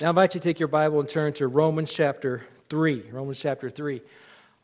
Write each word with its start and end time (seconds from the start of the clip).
Now, 0.00 0.06
I 0.06 0.10
invite 0.10 0.36
you 0.36 0.40
to 0.40 0.48
take 0.48 0.60
your 0.60 0.68
Bible 0.68 1.00
and 1.00 1.08
turn 1.08 1.32
to 1.34 1.48
Romans 1.48 1.92
chapter 1.92 2.46
3. 2.68 3.10
Romans 3.10 3.40
chapter 3.40 3.68
3. 3.68 4.00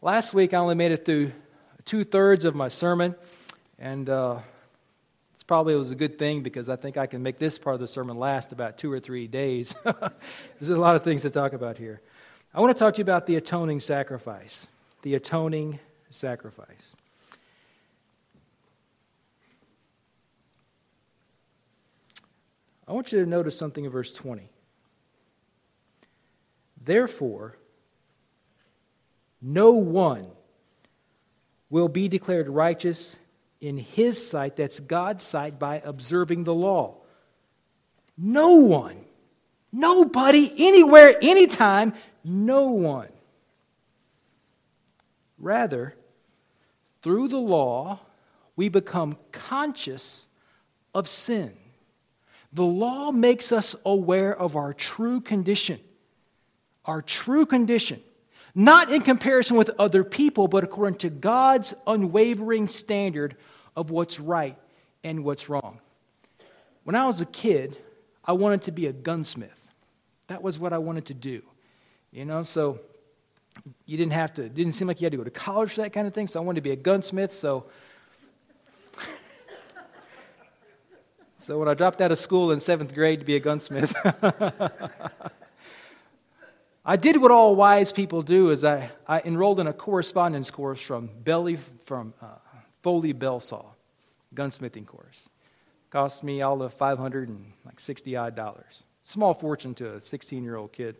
Last 0.00 0.32
week, 0.32 0.54
I 0.54 0.58
only 0.58 0.76
made 0.76 0.92
it 0.92 1.04
through 1.04 1.32
two 1.84 2.04
thirds 2.04 2.44
of 2.44 2.54
my 2.54 2.68
sermon, 2.68 3.16
and 3.76 4.08
uh, 4.08 4.38
it's 5.34 5.42
probably 5.42 5.74
it 5.74 5.76
was 5.76 5.90
a 5.90 5.96
good 5.96 6.20
thing 6.20 6.44
because 6.44 6.68
I 6.68 6.76
think 6.76 6.96
I 6.96 7.08
can 7.08 7.24
make 7.24 7.40
this 7.40 7.58
part 7.58 7.74
of 7.74 7.80
the 7.80 7.88
sermon 7.88 8.16
last 8.16 8.52
about 8.52 8.78
two 8.78 8.92
or 8.92 9.00
three 9.00 9.26
days. 9.26 9.74
There's 9.84 10.68
a 10.68 10.76
lot 10.76 10.94
of 10.94 11.02
things 11.02 11.22
to 11.22 11.30
talk 11.30 11.52
about 11.52 11.78
here. 11.78 12.00
I 12.54 12.60
want 12.60 12.72
to 12.72 12.78
talk 12.78 12.94
to 12.94 12.98
you 12.98 13.02
about 13.02 13.26
the 13.26 13.34
atoning 13.34 13.80
sacrifice. 13.80 14.68
The 15.02 15.16
atoning 15.16 15.80
sacrifice. 16.10 16.94
I 22.86 22.92
want 22.92 23.10
you 23.10 23.18
to 23.18 23.28
notice 23.28 23.58
something 23.58 23.84
in 23.84 23.90
verse 23.90 24.12
20. 24.12 24.48
Therefore, 26.84 27.56
no 29.40 29.72
one 29.72 30.26
will 31.70 31.88
be 31.88 32.08
declared 32.08 32.48
righteous 32.48 33.16
in 33.60 33.78
his 33.78 34.24
sight, 34.24 34.56
that's 34.56 34.80
God's 34.80 35.24
sight, 35.24 35.58
by 35.58 35.80
observing 35.84 36.44
the 36.44 36.54
law. 36.54 36.96
No 38.18 38.56
one. 38.56 38.96
Nobody, 39.72 40.52
anywhere, 40.56 41.16
anytime, 41.20 41.94
no 42.22 42.68
one. 42.68 43.08
Rather, 45.38 45.94
through 47.02 47.28
the 47.28 47.38
law, 47.38 48.00
we 48.56 48.68
become 48.68 49.16
conscious 49.32 50.28
of 50.94 51.08
sin. 51.08 51.54
The 52.52 52.62
law 52.62 53.10
makes 53.10 53.50
us 53.50 53.74
aware 53.84 54.36
of 54.38 54.54
our 54.54 54.72
true 54.72 55.20
condition 55.20 55.80
our 56.84 57.02
true 57.02 57.46
condition, 57.46 58.00
not 58.54 58.92
in 58.92 59.02
comparison 59.02 59.56
with 59.56 59.70
other 59.78 60.04
people, 60.04 60.48
but 60.48 60.64
according 60.64 60.98
to 60.98 61.10
God's 61.10 61.74
unwavering 61.86 62.68
standard 62.68 63.36
of 63.76 63.90
what's 63.90 64.20
right 64.20 64.56
and 65.02 65.24
what's 65.24 65.48
wrong. 65.48 65.80
When 66.84 66.94
I 66.94 67.06
was 67.06 67.20
a 67.20 67.26
kid, 67.26 67.76
I 68.24 68.32
wanted 68.32 68.62
to 68.62 68.72
be 68.72 68.86
a 68.86 68.92
gunsmith. 68.92 69.68
That 70.28 70.42
was 70.42 70.58
what 70.58 70.72
I 70.72 70.78
wanted 70.78 71.06
to 71.06 71.14
do. 71.14 71.42
You 72.12 72.24
know, 72.24 72.42
so 72.42 72.80
you 73.86 73.96
didn't 73.96 74.12
have 74.12 74.34
to, 74.34 74.48
didn't 74.48 74.72
seem 74.72 74.88
like 74.88 75.00
you 75.00 75.06
had 75.06 75.12
to 75.12 75.18
go 75.18 75.24
to 75.24 75.30
college 75.30 75.72
for 75.72 75.82
that 75.82 75.92
kind 75.92 76.06
of 76.06 76.14
thing, 76.14 76.28
so 76.28 76.40
I 76.40 76.42
wanted 76.42 76.56
to 76.56 76.62
be 76.62 76.70
a 76.70 76.76
gunsmith, 76.76 77.34
so 77.34 77.66
So 81.36 81.58
when 81.58 81.68
I 81.68 81.74
dropped 81.74 82.00
out 82.00 82.10
of 82.10 82.18
school 82.18 82.52
in 82.52 82.60
seventh 82.60 82.94
grade 82.94 83.18
to 83.18 83.24
be 83.26 83.36
a 83.36 83.40
gunsmith, 83.40 83.94
I 86.86 86.96
did 86.96 87.16
what 87.16 87.30
all 87.30 87.56
wise 87.56 87.92
people 87.92 88.20
do 88.20 88.50
is 88.50 88.62
I, 88.62 88.90
I 89.08 89.22
enrolled 89.24 89.58
in 89.58 89.66
a 89.66 89.72
correspondence 89.72 90.50
course 90.50 90.82
from 90.82 91.08
Belly 91.22 91.56
from 91.86 92.12
uh, 92.20 92.26
Foley 92.82 93.14
Belsaw, 93.14 93.64
gunsmithing 94.34 94.86
course. 94.86 95.30
Cost 95.88 96.22
me 96.22 96.42
all 96.42 96.60
of 96.60 96.74
five 96.74 96.98
hundred 96.98 97.30
and 97.30 97.52
like 97.64 97.80
sixty 97.80 98.16
odd 98.16 98.36
dollars. 98.36 98.84
Small 99.02 99.32
fortune 99.32 99.74
to 99.76 99.94
a 99.94 100.00
16 100.00 100.42
year 100.42 100.56
old 100.56 100.72
kid. 100.72 100.96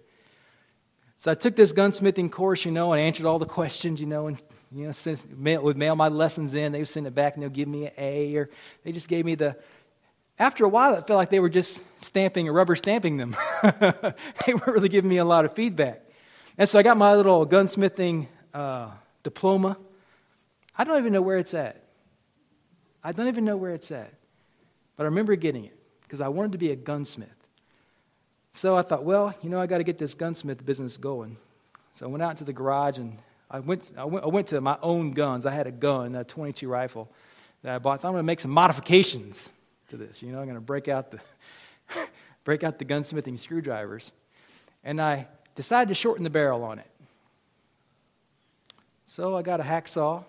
So 1.17 1.31
I 1.31 1.35
took 1.35 1.57
this 1.57 1.73
gunsmithing 1.73 2.31
course, 2.31 2.65
you 2.65 2.71
know, 2.71 2.93
and 2.93 3.01
answered 3.01 3.27
all 3.27 3.39
the 3.39 3.47
questions, 3.61 4.01
you 4.01 4.07
know, 4.07 4.27
and 4.27 4.43
you 4.73 4.87
know, 4.87 4.93
sent, 4.93 5.39
mail, 5.39 5.63
would 5.63 5.77
mail 5.77 5.97
my 5.97 6.09
lessons 6.09 6.55
in. 6.55 6.73
They 6.73 6.81
would 6.81 6.89
send 6.89 7.07
it 7.07 7.15
back 7.15 7.35
and 7.35 7.43
they'll 7.43 7.51
give 7.51 7.69
me 7.69 7.87
an 7.87 7.93
A, 7.99 8.37
or 8.37 8.51
they 8.85 8.93
just 8.93 9.09
gave 9.09 9.25
me 9.25 9.35
the 9.35 9.57
after 10.39 10.65
a 10.65 10.69
while, 10.69 10.95
it 10.95 11.07
felt 11.07 11.17
like 11.17 11.31
they 11.31 11.41
were 11.41 11.49
just 11.49 11.83
stamping 12.03 12.49
or 12.49 12.53
rubber 12.53 12.75
stamping 12.75 13.17
them. 13.17 13.37
they 13.63 14.55
weren't 14.55 14.67
really 14.67 14.89
giving 14.89 15.09
me 15.09 15.19
a 15.19 15.25
lot 15.25 15.45
of 15.45 15.55
feedback. 15.55 16.03
And 16.59 16.69
so 16.69 16.79
I 16.79 16.83
got 16.83 16.97
my 16.97 17.15
little 17.15 17.47
gunsmithing 17.47 18.27
uh, 18.53 18.91
diploma. 19.23 19.77
I 20.77 20.85
don't 20.85 20.99
even 20.99 21.13
know 21.13 21.23
where 21.23 21.39
it's 21.39 21.55
at. 21.55 21.85
I 23.03 23.13
don't 23.13 23.29
even 23.29 23.45
know 23.45 23.57
where 23.57 23.73
it's 23.73 23.91
at. 23.91 24.13
But 24.97 25.05
I 25.05 25.07
remember 25.07 25.37
getting 25.37 25.65
it 25.65 25.77
because 26.03 26.21
I 26.21 26.29
wanted 26.29 26.53
to 26.53 26.59
be 26.59 26.71
a 26.71 26.77
gunsmith. 26.77 27.29
So 28.53 28.77
I 28.77 28.83
thought, 28.83 29.05
well, 29.05 29.35
you 29.43 29.51
know, 29.51 29.61
I 29.61 29.67
got 29.67 29.79
to 29.79 29.85
get 29.85 29.99
this 29.99 30.15
gunsmith 30.15 30.65
business 30.65 30.97
going. 30.97 31.37
So 31.95 32.07
I 32.07 32.09
went 32.09 32.23
out 32.23 32.39
to 32.39 32.45
the 32.45 32.53
garage 32.53 32.99
and 32.99 33.19
I 33.51 33.61
went, 33.61 33.93
I 33.97 34.05
went, 34.05 34.25
I 34.25 34.29
went 34.29 34.49
to 34.49 34.61
my 34.61 34.79
own 34.83 35.13
guns. 35.13 35.47
I 35.47 35.53
had 35.53 35.67
a 35.67 35.73
gun, 35.73 36.15
a 36.15 36.25
22 36.25 36.69
rifle 36.69 37.09
that 37.63 37.75
I 37.75 37.79
bought. 37.79 37.95
I 37.95 37.97
thought 38.03 38.09
I'm 38.09 38.15
going 38.15 38.23
to 38.23 38.27
make 38.27 38.41
some 38.41 38.53
modifications 38.53 39.49
to 39.97 40.07
this. 40.07 40.23
You 40.23 40.33
know, 40.33 40.39
I'm 40.39 40.45
going 40.45 40.57
to 40.57 40.61
break 40.61 40.89
out 40.89 41.11
the 41.11 41.21
break 42.45 42.65
out 42.65 42.79
the 42.79 42.85
gunsmithing 42.85 43.39
screwdrivers, 43.39 44.13
and 44.83 45.01
I 45.01 45.27
decided 45.55 45.89
to 45.89 45.95
shorten 45.95 46.25
the 46.25 46.31
barrel 46.31 46.65
on 46.65 46.79
it. 46.79 46.91
So 49.05 49.37
I 49.37 49.43
got 49.43 49.61
a 49.61 49.63
hacksaw, 49.63 50.25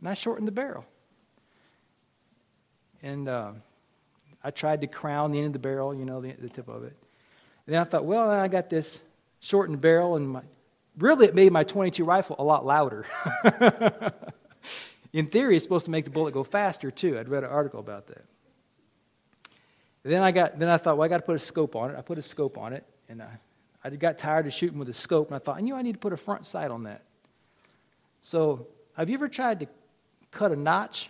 and 0.00 0.08
I 0.08 0.14
shortened 0.14 0.48
the 0.48 0.52
barrel. 0.52 0.84
And 3.02 3.28
uh, 3.28 3.52
I 4.42 4.50
tried 4.50 4.80
to 4.80 4.86
crown 4.86 5.30
the 5.30 5.38
end 5.38 5.48
of 5.48 5.52
the 5.52 5.58
barrel, 5.58 5.94
you 5.94 6.04
know, 6.04 6.20
the, 6.20 6.32
the 6.32 6.48
tip 6.48 6.68
of 6.68 6.84
it. 6.84 6.96
And 7.66 7.74
then 7.74 7.80
I 7.80 7.84
thought, 7.84 8.04
well, 8.04 8.30
I 8.30 8.48
got 8.48 8.70
this 8.70 9.00
shortened 9.40 9.80
barrel, 9.80 10.16
and 10.16 10.28
my, 10.30 10.42
really 10.98 11.26
it 11.26 11.34
made 11.34 11.52
my 11.52 11.64
22 11.64 12.04
rifle 12.04 12.36
a 12.38 12.44
lot 12.44 12.66
louder. 12.66 13.06
In 15.12 15.26
theory, 15.26 15.54
it's 15.54 15.62
supposed 15.62 15.84
to 15.84 15.92
make 15.92 16.04
the 16.04 16.10
bullet 16.10 16.34
go 16.34 16.42
faster, 16.42 16.90
too. 16.90 17.18
I'd 17.18 17.28
read 17.28 17.44
an 17.44 17.50
article 17.50 17.78
about 17.78 18.08
that. 18.08 18.24
Then 20.04 20.22
I, 20.22 20.32
got, 20.32 20.58
then 20.58 20.68
I 20.68 20.76
thought, 20.76 20.98
well, 20.98 21.06
I 21.06 21.08
got 21.08 21.16
to 21.16 21.22
put 21.22 21.34
a 21.34 21.38
scope 21.38 21.74
on 21.74 21.90
it. 21.90 21.96
I 21.96 22.02
put 22.02 22.18
a 22.18 22.22
scope 22.22 22.58
on 22.58 22.74
it, 22.74 22.84
and 23.08 23.22
I, 23.22 23.38
I 23.82 23.90
got 23.90 24.18
tired 24.18 24.46
of 24.46 24.52
shooting 24.52 24.78
with 24.78 24.90
a 24.90 24.94
scope, 24.94 25.28
and 25.28 25.36
I 25.36 25.38
thought, 25.38 25.62
you 25.62 25.70
know, 25.70 25.76
I 25.76 25.82
need 25.82 25.92
to 25.92 25.98
put 25.98 26.12
a 26.12 26.16
front 26.16 26.46
sight 26.46 26.70
on 26.70 26.84
that. 26.84 27.02
So, 28.20 28.66
have 28.96 29.08
you 29.08 29.14
ever 29.14 29.28
tried 29.28 29.60
to 29.60 29.66
cut 30.30 30.52
a 30.52 30.56
notch 30.56 31.08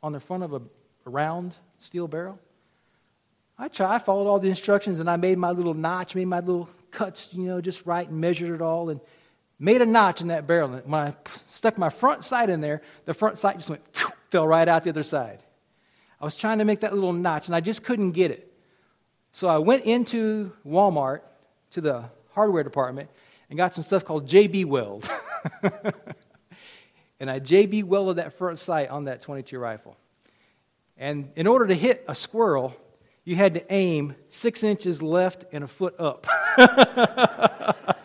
on 0.00 0.12
the 0.12 0.20
front 0.20 0.44
of 0.44 0.52
a, 0.52 0.60
a 1.06 1.10
round 1.10 1.56
steel 1.78 2.06
barrel? 2.06 2.38
I 3.58 3.66
tried. 3.66 3.96
I 3.96 3.98
followed 3.98 4.28
all 4.28 4.38
the 4.38 4.48
instructions, 4.48 5.00
and 5.00 5.10
I 5.10 5.16
made 5.16 5.36
my 5.36 5.50
little 5.50 5.74
notch, 5.74 6.14
made 6.14 6.26
my 6.26 6.40
little 6.40 6.68
cuts, 6.92 7.30
you 7.32 7.44
know, 7.44 7.60
just 7.60 7.84
right, 7.84 8.08
and 8.08 8.20
measured 8.20 8.54
it 8.54 8.62
all, 8.62 8.90
and 8.90 9.00
made 9.58 9.82
a 9.82 9.86
notch 9.86 10.20
in 10.20 10.28
that 10.28 10.46
barrel. 10.46 10.72
And 10.72 10.84
when 10.88 11.00
I 11.08 11.14
stuck 11.48 11.76
my 11.76 11.88
front 11.88 12.24
sight 12.24 12.48
in 12.48 12.60
there, 12.60 12.80
the 13.06 13.14
front 13.14 13.40
sight 13.40 13.56
just 13.56 13.70
went, 13.70 13.82
fell 14.30 14.46
right 14.46 14.68
out 14.68 14.84
the 14.84 14.90
other 14.90 15.02
side. 15.02 15.42
I 16.20 16.24
was 16.24 16.36
trying 16.36 16.58
to 16.58 16.64
make 16.64 16.80
that 16.80 16.94
little 16.94 17.12
notch, 17.12 17.46
and 17.46 17.54
I 17.54 17.60
just 17.60 17.84
couldn't 17.84 18.12
get 18.12 18.30
it. 18.30 18.52
So 19.30 19.46
I 19.48 19.58
went 19.58 19.84
into 19.84 20.52
Walmart 20.66 21.20
to 21.72 21.80
the 21.80 22.04
hardware 22.32 22.64
department 22.64 23.10
and 23.48 23.56
got 23.56 23.74
some 23.74 23.84
stuff 23.84 24.04
called 24.04 24.26
JB 24.26 24.64
Weld. 24.66 25.08
and 27.20 27.30
I 27.30 27.40
JB 27.40 27.84
welded 27.84 28.16
that 28.16 28.34
front 28.34 28.58
sight 28.58 28.90
on 28.90 29.04
that 29.04 29.20
22 29.20 29.58
rifle. 29.58 29.96
And 30.96 31.30
in 31.36 31.46
order 31.46 31.66
to 31.66 31.74
hit 31.74 32.04
a 32.08 32.14
squirrel, 32.14 32.74
you 33.24 33.36
had 33.36 33.52
to 33.52 33.72
aim 33.72 34.16
six 34.30 34.64
inches 34.64 35.02
left 35.02 35.44
and 35.52 35.62
a 35.62 35.68
foot 35.68 35.94
up. 36.00 36.26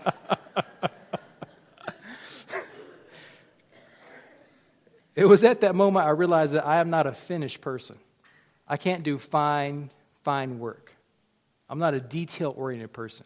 It 5.15 5.25
was 5.25 5.43
at 5.43 5.61
that 5.61 5.75
moment 5.75 6.05
I 6.05 6.09
realized 6.11 6.53
that 6.53 6.65
I 6.65 6.77
am 6.77 6.89
not 6.89 7.05
a 7.05 7.11
finished 7.11 7.61
person. 7.61 7.97
I 8.67 8.77
can't 8.77 9.03
do 9.03 9.19
fine, 9.19 9.89
fine 10.23 10.59
work. 10.59 10.91
I'm 11.69 11.79
not 11.79 11.93
a 11.93 11.99
detail 11.99 12.53
oriented 12.57 12.93
person. 12.93 13.25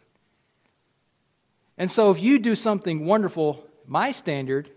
And 1.77 1.89
so 1.89 2.11
if 2.11 2.21
you 2.21 2.39
do 2.39 2.55
something 2.55 3.05
wonderful, 3.05 3.63
my 3.85 4.11
standard 4.11 4.69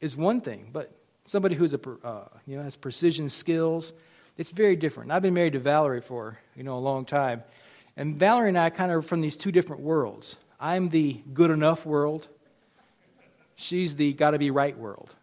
is 0.00 0.16
one 0.16 0.40
thing, 0.40 0.68
but 0.72 0.92
somebody 1.24 1.54
who's 1.54 1.72
a, 1.72 1.80
uh, 2.04 2.28
you 2.46 2.56
know, 2.56 2.62
has 2.62 2.76
precision 2.76 3.28
skills, 3.28 3.92
it's 4.36 4.50
very 4.50 4.76
different. 4.76 5.12
I've 5.12 5.22
been 5.22 5.34
married 5.34 5.52
to 5.52 5.60
Valerie 5.60 6.00
for 6.00 6.38
you 6.56 6.64
know 6.64 6.76
a 6.76 6.80
long 6.80 7.04
time, 7.04 7.42
and 7.96 8.16
Valerie 8.16 8.48
and 8.48 8.58
I 8.58 8.70
kind 8.70 8.90
of 8.90 8.98
are 8.98 9.02
from 9.02 9.20
these 9.20 9.36
two 9.36 9.52
different 9.52 9.82
worlds. 9.82 10.36
I'm 10.58 10.88
the 10.88 11.20
good 11.32 11.50
enough 11.50 11.86
world. 11.86 12.28
She's 13.54 13.94
the 13.96 14.12
got 14.12 14.32
to 14.32 14.38
be 14.38 14.50
right 14.50 14.76
world. 14.76 15.14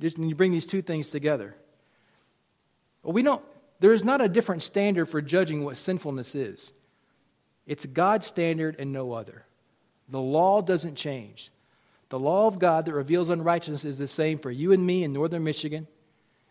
Just 0.00 0.18
you 0.18 0.34
bring 0.34 0.52
these 0.52 0.66
two 0.66 0.82
things 0.82 1.08
together. 1.08 1.56
Well, 3.02 3.12
we 3.12 3.22
don't, 3.22 3.44
there 3.80 3.92
is 3.92 4.04
not 4.04 4.20
a 4.20 4.28
different 4.28 4.62
standard 4.62 5.06
for 5.06 5.20
judging 5.20 5.64
what 5.64 5.76
sinfulness 5.76 6.34
is. 6.34 6.72
It's 7.66 7.84
God's 7.86 8.26
standard 8.26 8.76
and 8.78 8.92
no 8.92 9.12
other. 9.12 9.44
The 10.08 10.20
law 10.20 10.62
doesn't 10.62 10.94
change. 10.94 11.50
The 12.08 12.18
law 12.18 12.46
of 12.46 12.58
God 12.58 12.86
that 12.86 12.94
reveals 12.94 13.28
unrighteousness 13.28 13.84
is 13.84 13.98
the 13.98 14.08
same 14.08 14.38
for 14.38 14.50
you 14.50 14.72
and 14.72 14.84
me 14.84 15.04
in 15.04 15.12
northern 15.12 15.44
Michigan. 15.44 15.86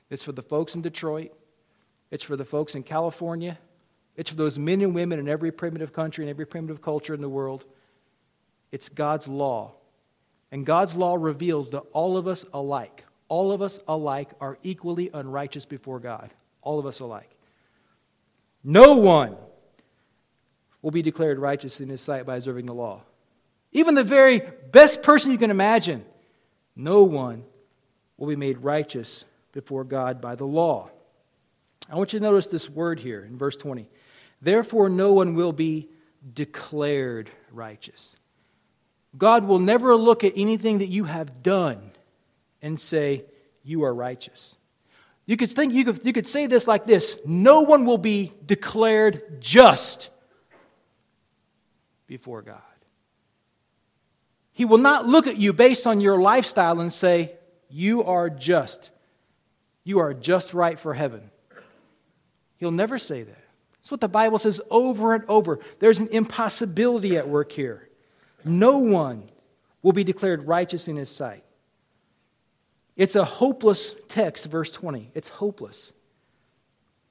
It's 0.09 0.23
for 0.23 0.31
the 0.31 0.43
folks 0.43 0.75
in 0.75 0.81
Detroit. 0.81 1.33
It's 2.11 2.23
for 2.23 2.35
the 2.35 2.45
folks 2.45 2.75
in 2.75 2.83
California. 2.83 3.57
It's 4.15 4.29
for 4.29 4.35
those 4.35 4.57
men 4.59 4.81
and 4.81 4.93
women 4.93 5.19
in 5.19 5.27
every 5.27 5.51
primitive 5.51 5.93
country 5.93 6.23
and 6.23 6.29
every 6.29 6.45
primitive 6.45 6.81
culture 6.81 7.13
in 7.13 7.21
the 7.21 7.29
world. 7.29 7.65
It's 8.71 8.89
God's 8.89 9.27
law. 9.27 9.73
And 10.51 10.65
God's 10.65 10.95
law 10.95 11.15
reveals 11.15 11.71
that 11.71 11.83
all 11.91 12.17
of 12.17 12.27
us 12.27 12.45
alike, 12.53 13.03
all 13.29 13.51
of 13.51 13.61
us 13.61 13.79
alike 13.87 14.29
are 14.39 14.57
equally 14.63 15.09
unrighteous 15.13 15.65
before 15.65 15.99
God. 15.99 16.31
All 16.61 16.79
of 16.79 16.85
us 16.85 16.99
alike. 16.99 17.29
No 18.63 18.95
one 18.95 19.35
will 20.81 20.91
be 20.91 21.01
declared 21.01 21.39
righteous 21.39 21.79
in 21.81 21.89
his 21.89 22.01
sight 22.01 22.25
by 22.25 22.37
observing 22.37 22.65
the 22.65 22.73
law. 22.73 23.01
Even 23.71 23.95
the 23.95 24.03
very 24.03 24.41
best 24.71 25.01
person 25.01 25.31
you 25.31 25.37
can 25.37 25.51
imagine, 25.51 26.05
no 26.75 27.03
one 27.03 27.43
will 28.17 28.27
be 28.27 28.35
made 28.35 28.59
righteous 28.59 29.25
before 29.51 29.83
God 29.83 30.21
by 30.21 30.35
the 30.35 30.45
law. 30.45 30.89
I 31.89 31.95
want 31.95 32.13
you 32.13 32.19
to 32.19 32.23
notice 32.23 32.47
this 32.47 32.69
word 32.69 32.99
here 32.99 33.23
in 33.23 33.37
verse 33.37 33.55
20. 33.57 33.89
Therefore, 34.41 34.89
no 34.89 35.13
one 35.13 35.35
will 35.35 35.53
be 35.53 35.89
declared 36.33 37.29
righteous. 37.51 38.15
God 39.17 39.45
will 39.45 39.59
never 39.59 39.95
look 39.95 40.23
at 40.23 40.33
anything 40.35 40.79
that 40.79 40.87
you 40.87 41.05
have 41.05 41.41
done 41.41 41.91
and 42.67 42.79
say, 42.79 43.23
You 43.63 43.83
are 43.85 43.93
righteous. 43.93 44.55
You 45.25 45.37
could 45.37 45.51
think 45.51 45.73
you 45.73 45.83
could, 45.85 46.05
you 46.05 46.13
could 46.13 46.27
say 46.27 46.45
this 46.45 46.67
like 46.67 46.85
this 46.85 47.17
no 47.25 47.61
one 47.61 47.85
will 47.85 47.97
be 47.97 48.31
declared 48.45 49.41
just 49.41 50.09
before 52.05 52.41
God. 52.41 52.61
He 54.51 54.65
will 54.65 54.77
not 54.77 55.07
look 55.07 55.27
at 55.27 55.37
you 55.37 55.53
based 55.53 55.87
on 55.87 56.01
your 56.01 56.19
lifestyle 56.19 56.81
and 56.81 56.93
say, 56.93 57.33
You 57.69 58.03
are 58.03 58.29
just. 58.29 58.91
You 59.83 59.99
are 59.99 60.13
just 60.13 60.53
right 60.53 60.77
for 60.77 60.93
heaven. 60.93 61.31
He'll 62.57 62.71
never 62.71 62.99
say 62.99 63.23
that. 63.23 63.43
That's 63.77 63.91
what 63.91 64.01
the 64.01 64.09
Bible 64.09 64.39
says 64.39 64.59
over 64.69 65.13
and 65.13 65.23
over. 65.29 65.59
There's 65.79 66.01
an 66.01 66.09
impossibility 66.11 67.15
at 67.15 67.29
work 67.29 67.53
here. 67.53 67.87
No 68.43 68.79
one 68.79 69.29
will 69.81 69.93
be 69.93 70.03
declared 70.03 70.45
righteous 70.47 70.89
in 70.89 70.97
his 70.97 71.09
sight. 71.09 71.43
It's 72.97 73.15
a 73.15 73.23
hopeless 73.23 73.93
text, 74.07 74.45
verse 74.47 74.71
20. 74.71 75.11
It's 75.13 75.29
hopeless. 75.29 75.93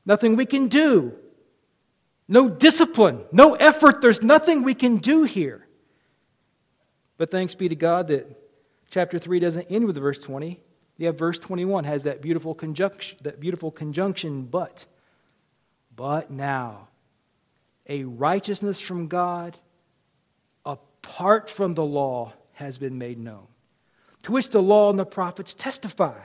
Nothing 0.04 0.34
we 0.34 0.44
can 0.44 0.66
do. 0.66 1.14
No 2.28 2.48
discipline, 2.48 3.24
no 3.30 3.54
effort. 3.54 4.00
There's 4.00 4.20
nothing 4.20 4.64
we 4.64 4.74
can 4.74 4.96
do 4.96 5.22
here. 5.22 5.64
But 7.18 7.30
thanks 7.30 7.54
be 7.54 7.68
to 7.68 7.76
God 7.76 8.08
that 8.08 8.26
chapter 8.90 9.20
3 9.20 9.38
doesn't 9.38 9.70
end 9.70 9.86
with 9.86 9.96
verse 9.96 10.18
20. 10.18 10.60
You 10.98 11.06
have 11.06 11.18
verse 11.18 11.38
21 11.38 11.84
has 11.84 12.02
that 12.02 12.20
beautiful 12.20 12.52
conjunction, 12.52 13.18
that 13.22 13.38
beautiful 13.38 13.70
conjunction, 13.70 14.42
but. 14.42 14.86
But 15.94 16.30
now, 16.30 16.88
a 17.88 18.04
righteousness 18.04 18.80
from 18.80 19.06
God 19.06 19.56
apart 20.64 21.48
from 21.48 21.74
the 21.74 21.84
law 21.84 22.32
has 22.54 22.76
been 22.76 22.98
made 22.98 23.18
known 23.18 23.46
to 24.26 24.32
which 24.32 24.50
the 24.50 24.60
law 24.60 24.90
and 24.90 24.98
the 24.98 25.06
prophets 25.06 25.54
testify. 25.54 26.18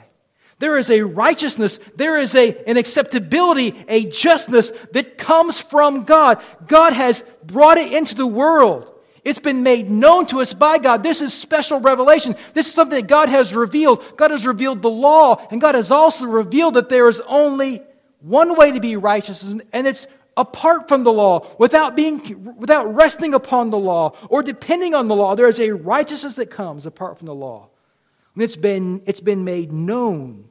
There 0.57 0.80
is 0.80 0.89
a 0.89 1.01
righteousness, 1.01 1.80
there 1.95 2.19
is 2.19 2.33
a, 2.33 2.57
an 2.68 2.75
acceptability, 2.75 3.86
a 3.88 4.07
justness 4.07 4.71
that 4.94 5.19
comes 5.19 5.59
from 5.59 6.03
God. 6.06 6.42
God 6.65 6.94
has 6.94 7.24
brought 7.44 7.77
it 7.77 7.94
into 7.94 8.15
the 8.15 8.25
world. 8.25 8.92
It's 9.24 9.38
been 9.38 9.62
made 9.62 9.92
known 9.92 10.25
to 10.27 10.42
us 10.42 10.51
by 10.51 10.80
God. 10.80 11.03
This 11.03 11.21
is 11.21 11.31
special 11.31 11.80
revelation. 11.80 12.36
This 12.56 12.68
is 12.68 12.74
something 12.74 12.95
that 12.95 13.07
God 13.07 13.30
has 13.30 13.53
revealed. 13.53 14.04
God 14.18 14.31
has 14.31 14.47
revealed 14.47 14.81
the 14.81 14.89
law, 14.89 15.36
and 15.51 15.62
God 15.62 15.75
has 15.75 15.92
also 15.92 16.25
revealed 16.25 16.74
that 16.74 16.89
there 16.89 17.07
is 17.07 17.21
only 17.27 17.83
one 18.21 18.57
way 18.57 18.71
to 18.71 18.80
be 18.80 18.95
righteous, 18.95 19.44
and 19.44 19.86
it's 19.88 20.07
apart 20.36 20.88
from 20.88 21.04
the 21.04 21.13
law, 21.13 21.45
without, 21.59 21.95
being, 21.95 22.56
without 22.57 22.95
resting 22.95 23.36
upon 23.36 23.69
the 23.69 23.77
law 23.77 24.15
or 24.27 24.42
depending 24.42 24.95
on 24.95 25.07
the 25.07 25.15
law. 25.15 25.36
There 25.36 25.47
is 25.47 25.59
a 25.59 25.69
righteousness 25.69 26.33
that 26.36 26.50
comes 26.50 26.88
apart 26.88 27.19
from 27.19 27.27
the 27.27 27.36
law. 27.36 27.68
And 28.36 28.44
it's 28.44 28.56
been, 28.56 29.01
it's 29.06 29.22
been 29.22 29.44
made 29.44 29.72
known, 29.72 30.50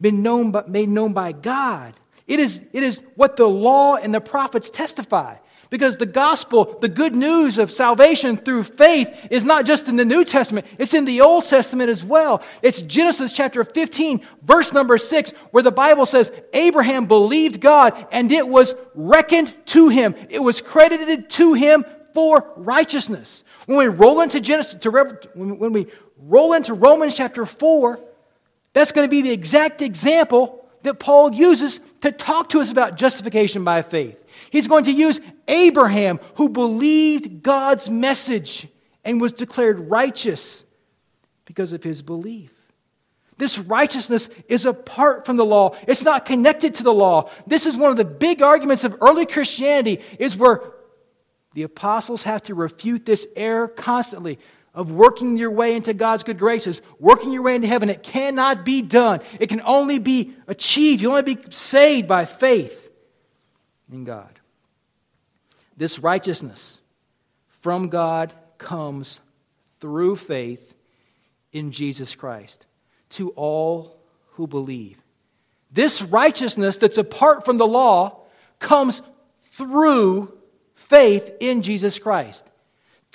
been 0.00 0.22
known, 0.22 0.50
but 0.50 0.68
made 0.68 0.88
known 0.88 1.12
by 1.12 1.32
God. 1.32 1.94
It 2.26 2.40
is, 2.40 2.60
it 2.72 2.82
is 2.82 3.02
what 3.14 3.36
the 3.36 3.46
law 3.46 3.96
and 3.96 4.12
the 4.12 4.20
prophets 4.20 4.68
testify. 4.70 5.36
Because 5.68 5.96
the 5.96 6.06
gospel, 6.06 6.76
the 6.80 6.88
good 6.88 7.16
news 7.16 7.58
of 7.58 7.70
salvation 7.70 8.36
through 8.36 8.64
faith, 8.64 9.28
is 9.30 9.44
not 9.44 9.66
just 9.66 9.88
in 9.88 9.96
the 9.96 10.04
New 10.04 10.24
Testament, 10.24 10.66
it's 10.78 10.94
in 10.94 11.04
the 11.04 11.20
Old 11.20 11.46
Testament 11.46 11.90
as 11.90 12.04
well. 12.04 12.42
It's 12.62 12.82
Genesis 12.82 13.32
chapter 13.32 13.64
15, 13.64 14.20
verse 14.42 14.72
number 14.72 14.96
6, 14.96 15.32
where 15.50 15.64
the 15.64 15.72
Bible 15.72 16.06
says, 16.06 16.30
Abraham 16.52 17.06
believed 17.06 17.60
God 17.60 18.06
and 18.12 18.30
it 18.30 18.46
was 18.46 18.76
reckoned 18.94 19.54
to 19.66 19.88
him, 19.88 20.14
it 20.28 20.40
was 20.40 20.60
credited 20.60 21.30
to 21.30 21.54
him 21.54 21.84
for 22.14 22.52
righteousness. 22.56 23.44
When 23.66 23.78
we 23.78 23.88
roll 23.88 24.20
into 24.20 24.40
Genesis, 24.40 24.76
to, 24.80 24.90
when 25.34 25.72
we 25.72 25.88
roll 26.18 26.52
into 26.52 26.74
Romans 26.74 27.14
chapter 27.14 27.44
4, 27.44 28.00
that's 28.72 28.92
going 28.92 29.06
to 29.06 29.10
be 29.10 29.22
the 29.22 29.32
exact 29.32 29.82
example 29.82 30.66
that 30.82 30.98
Paul 30.98 31.34
uses 31.34 31.80
to 32.02 32.12
talk 32.12 32.50
to 32.50 32.60
us 32.60 32.70
about 32.70 32.96
justification 32.96 33.64
by 33.64 33.82
faith. 33.82 34.22
He's 34.50 34.68
going 34.68 34.84
to 34.84 34.92
use 34.92 35.20
Abraham, 35.48 36.20
who 36.36 36.48
believed 36.48 37.42
God's 37.42 37.90
message 37.90 38.68
and 39.04 39.20
was 39.20 39.32
declared 39.32 39.90
righteous 39.90 40.64
because 41.44 41.72
of 41.72 41.82
his 41.82 42.02
belief. 42.02 42.52
This 43.38 43.58
righteousness 43.58 44.30
is 44.48 44.64
apart 44.64 45.26
from 45.26 45.36
the 45.36 45.44
law. 45.44 45.76
It's 45.86 46.02
not 46.02 46.24
connected 46.24 46.76
to 46.76 46.82
the 46.82 46.94
law. 46.94 47.30
This 47.46 47.66
is 47.66 47.76
one 47.76 47.90
of 47.90 47.96
the 47.96 48.04
big 48.04 48.40
arguments 48.40 48.84
of 48.84 48.96
early 49.00 49.26
Christianity 49.26 50.02
is 50.18 50.36
where 50.36 50.62
the 51.52 51.62
apostles 51.62 52.22
have 52.22 52.42
to 52.44 52.54
refute 52.54 53.04
this 53.04 53.26
error 53.36 53.68
constantly 53.68 54.38
of 54.76 54.92
working 54.92 55.38
your 55.38 55.50
way 55.50 55.74
into 55.74 55.94
God's 55.94 56.22
good 56.22 56.38
graces, 56.38 56.82
working 57.00 57.32
your 57.32 57.42
way 57.42 57.54
into 57.54 57.66
heaven. 57.66 57.88
It 57.88 58.02
cannot 58.02 58.64
be 58.64 58.82
done. 58.82 59.20
It 59.40 59.48
can 59.48 59.62
only 59.64 59.98
be 59.98 60.34
achieved. 60.46 61.00
You 61.00 61.08
only 61.08 61.34
be 61.34 61.38
saved 61.50 62.06
by 62.06 62.26
faith 62.26 62.90
in 63.90 64.04
God. 64.04 64.38
This 65.78 65.98
righteousness 65.98 66.82
from 67.62 67.88
God 67.88 68.34
comes 68.58 69.20
through 69.80 70.16
faith 70.16 70.74
in 71.52 71.72
Jesus 71.72 72.14
Christ 72.14 72.66
to 73.10 73.30
all 73.30 73.98
who 74.32 74.46
believe. 74.46 74.98
This 75.72 76.02
righteousness 76.02 76.76
that's 76.76 76.98
apart 76.98 77.46
from 77.46 77.56
the 77.56 77.66
law 77.66 78.20
comes 78.58 79.00
through 79.52 80.36
faith 80.74 81.30
in 81.40 81.62
Jesus 81.62 81.98
Christ 81.98 82.50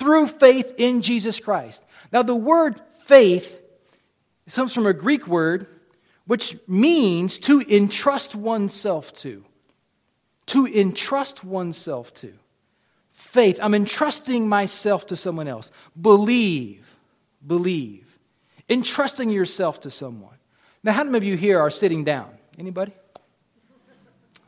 through 0.02 0.26
faith 0.26 0.74
in 0.80 1.04
Jesus 1.04 1.40
Christ. 1.40 1.86
Now, 2.12 2.24
the 2.24 2.36
word 2.36 2.82
faith 3.06 3.60
comes 4.52 4.74
from 4.74 4.88
a 4.88 4.94
Greek 4.94 5.28
word 5.28 5.68
which 6.26 6.58
means 6.68 7.38
to 7.38 7.62
entrust 7.62 8.34
oneself 8.34 9.14
to. 9.14 9.46
To 10.48 10.66
entrust 10.66 11.44
oneself 11.44 12.12
to. 12.16 12.34
Faith, 13.12 13.60
I'm 13.62 13.76
entrusting 13.76 14.50
myself 14.50 15.06
to 15.08 15.16
someone 15.16 15.48
else. 15.48 15.70
Believe, 16.00 16.84
believe. 17.46 18.18
Entrusting 18.70 19.30
yourself 19.30 19.82
to 19.82 19.92
someone. 19.92 20.36
Now, 20.84 20.94
how 20.94 21.04
many 21.04 21.18
of 21.18 21.24
you 21.24 21.38
here 21.38 21.60
are 21.60 21.70
sitting 21.70 22.04
down? 22.04 22.30
Anybody? 22.58 22.94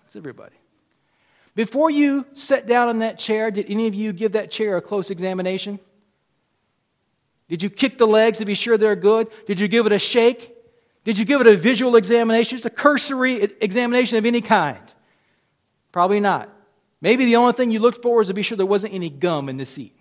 It's 0.07 0.15
everybody. 0.15 0.55
Before 1.55 1.89
you 1.89 2.25
sat 2.33 2.65
down 2.65 2.89
in 2.89 2.99
that 2.99 3.19
chair, 3.19 3.51
did 3.51 3.69
any 3.69 3.87
of 3.87 3.93
you 3.93 4.11
give 4.11 4.31
that 4.31 4.49
chair 4.49 4.77
a 4.77 4.81
close 4.81 5.09
examination? 5.09 5.79
Did 7.47 7.61
you 7.61 7.69
kick 7.69 7.97
the 7.97 8.07
legs 8.07 8.39
to 8.39 8.45
be 8.45 8.55
sure 8.55 8.77
they're 8.77 8.95
good? 8.95 9.27
Did 9.45 9.59
you 9.59 9.67
give 9.67 9.85
it 9.85 9.91
a 9.91 9.99
shake? 9.99 10.55
Did 11.03 11.17
you 11.17 11.25
give 11.25 11.41
it 11.41 11.47
a 11.47 11.55
visual 11.55 11.95
examination, 11.95 12.57
just 12.57 12.65
a 12.65 12.69
cursory 12.69 13.43
examination 13.61 14.17
of 14.17 14.25
any 14.25 14.41
kind? 14.41 14.79
Probably 15.91 16.19
not. 16.19 16.49
Maybe 17.01 17.25
the 17.25 17.35
only 17.35 17.53
thing 17.53 17.69
you 17.69 17.79
looked 17.79 18.01
for 18.01 18.17
was 18.17 18.27
to 18.27 18.33
be 18.33 18.41
sure 18.41 18.55
there 18.55 18.65
wasn't 18.65 18.93
any 18.93 19.09
gum 19.09 19.49
in 19.49 19.57
the 19.57 19.65
seat. 19.65 19.95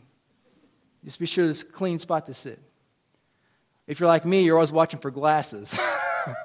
Just 1.05 1.19
be 1.19 1.27
sure 1.27 1.45
there's 1.45 1.63
a 1.63 1.67
clean 1.67 1.99
spot 1.99 2.27
to 2.27 2.35
sit. 2.35 2.61
If 3.89 3.99
you're 3.99 4.09
like 4.09 4.25
me, 4.25 4.43
you're 4.43 4.57
always 4.57 4.73
watching 4.73 5.01
for 5.01 5.11
glasses. 5.11 5.79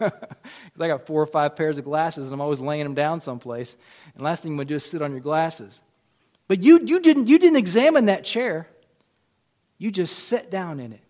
I 0.01 0.87
got 0.87 1.05
four 1.05 1.21
or 1.21 1.27
five 1.27 1.55
pairs 1.55 1.77
of 1.77 1.85
glasses 1.85 2.25
and 2.25 2.33
I'm 2.33 2.41
always 2.41 2.59
laying 2.59 2.83
them 2.83 2.93
down 2.93 3.21
someplace. 3.21 3.77
And 4.15 4.23
last 4.23 4.43
thing 4.43 4.51
you 4.51 4.57
want 4.57 4.67
to 4.67 4.73
do 4.73 4.75
is 4.77 4.85
sit 4.85 5.01
on 5.01 5.11
your 5.11 5.21
glasses. 5.21 5.81
But 6.47 6.63
you, 6.63 6.79
you, 6.83 6.99
didn't, 6.99 7.27
you 7.27 7.39
didn't 7.39 7.57
examine 7.57 8.05
that 8.05 8.23
chair, 8.23 8.67
you 9.77 9.91
just 9.91 10.17
sat 10.17 10.49
down 10.49 10.79
in 10.79 10.93
it. 10.93 11.01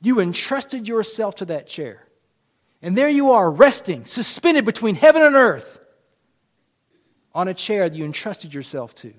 You 0.00 0.20
entrusted 0.20 0.88
yourself 0.88 1.36
to 1.36 1.44
that 1.46 1.66
chair. 1.66 2.04
And 2.82 2.96
there 2.96 3.08
you 3.08 3.32
are, 3.32 3.50
resting, 3.50 4.04
suspended 4.04 4.64
between 4.64 4.96
heaven 4.96 5.22
and 5.22 5.36
earth 5.36 5.78
on 7.34 7.46
a 7.46 7.54
chair 7.54 7.88
that 7.88 7.96
you 7.96 8.04
entrusted 8.04 8.52
yourself 8.52 8.94
to. 8.96 9.14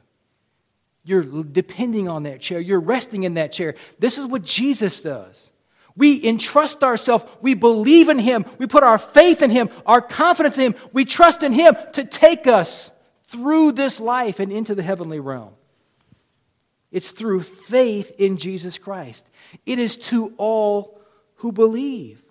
You're 1.06 1.24
depending 1.24 2.10
on 2.10 2.24
that 2.24 2.42
chair. 2.42 2.60
You're 2.60 2.80
resting 2.80 3.24
in 3.24 3.36
that 3.36 3.54
chair. 3.54 3.76
This 4.00 4.18
is 4.18 4.28
what 4.28 4.44
Jesus 4.44 5.02
does. 5.02 5.53
We 5.96 6.26
entrust 6.26 6.84
ourselves. 6.84 7.26
We 7.42 7.54
believe 7.54 8.10
in 8.10 8.20
Him. 8.20 8.46
We 8.58 8.68
put 8.68 8.84
our 8.84 8.98
faith 8.98 9.42
in 9.42 9.52
Him, 9.52 9.70
our 9.86 10.02
confidence 10.02 10.58
in 10.58 10.74
Him. 10.74 10.76
We 10.92 11.06
trust 11.06 11.44
in 11.44 11.54
Him 11.54 11.76
to 11.94 12.04
take 12.04 12.48
us 12.48 12.92
through 13.28 13.74
this 13.74 14.00
life 14.00 14.40
and 14.40 14.52
into 14.52 14.76
the 14.76 14.84
heavenly 14.84 15.20
realm. 15.20 15.54
It's 16.92 17.12
through 17.12 17.42
faith 17.42 18.12
in 18.20 18.38
Jesus 18.38 18.78
Christ. 18.78 19.26
It 19.66 19.80
is 19.80 19.98
to 19.98 20.34
all 20.38 21.02
who 21.38 21.52
believe. 21.52 22.24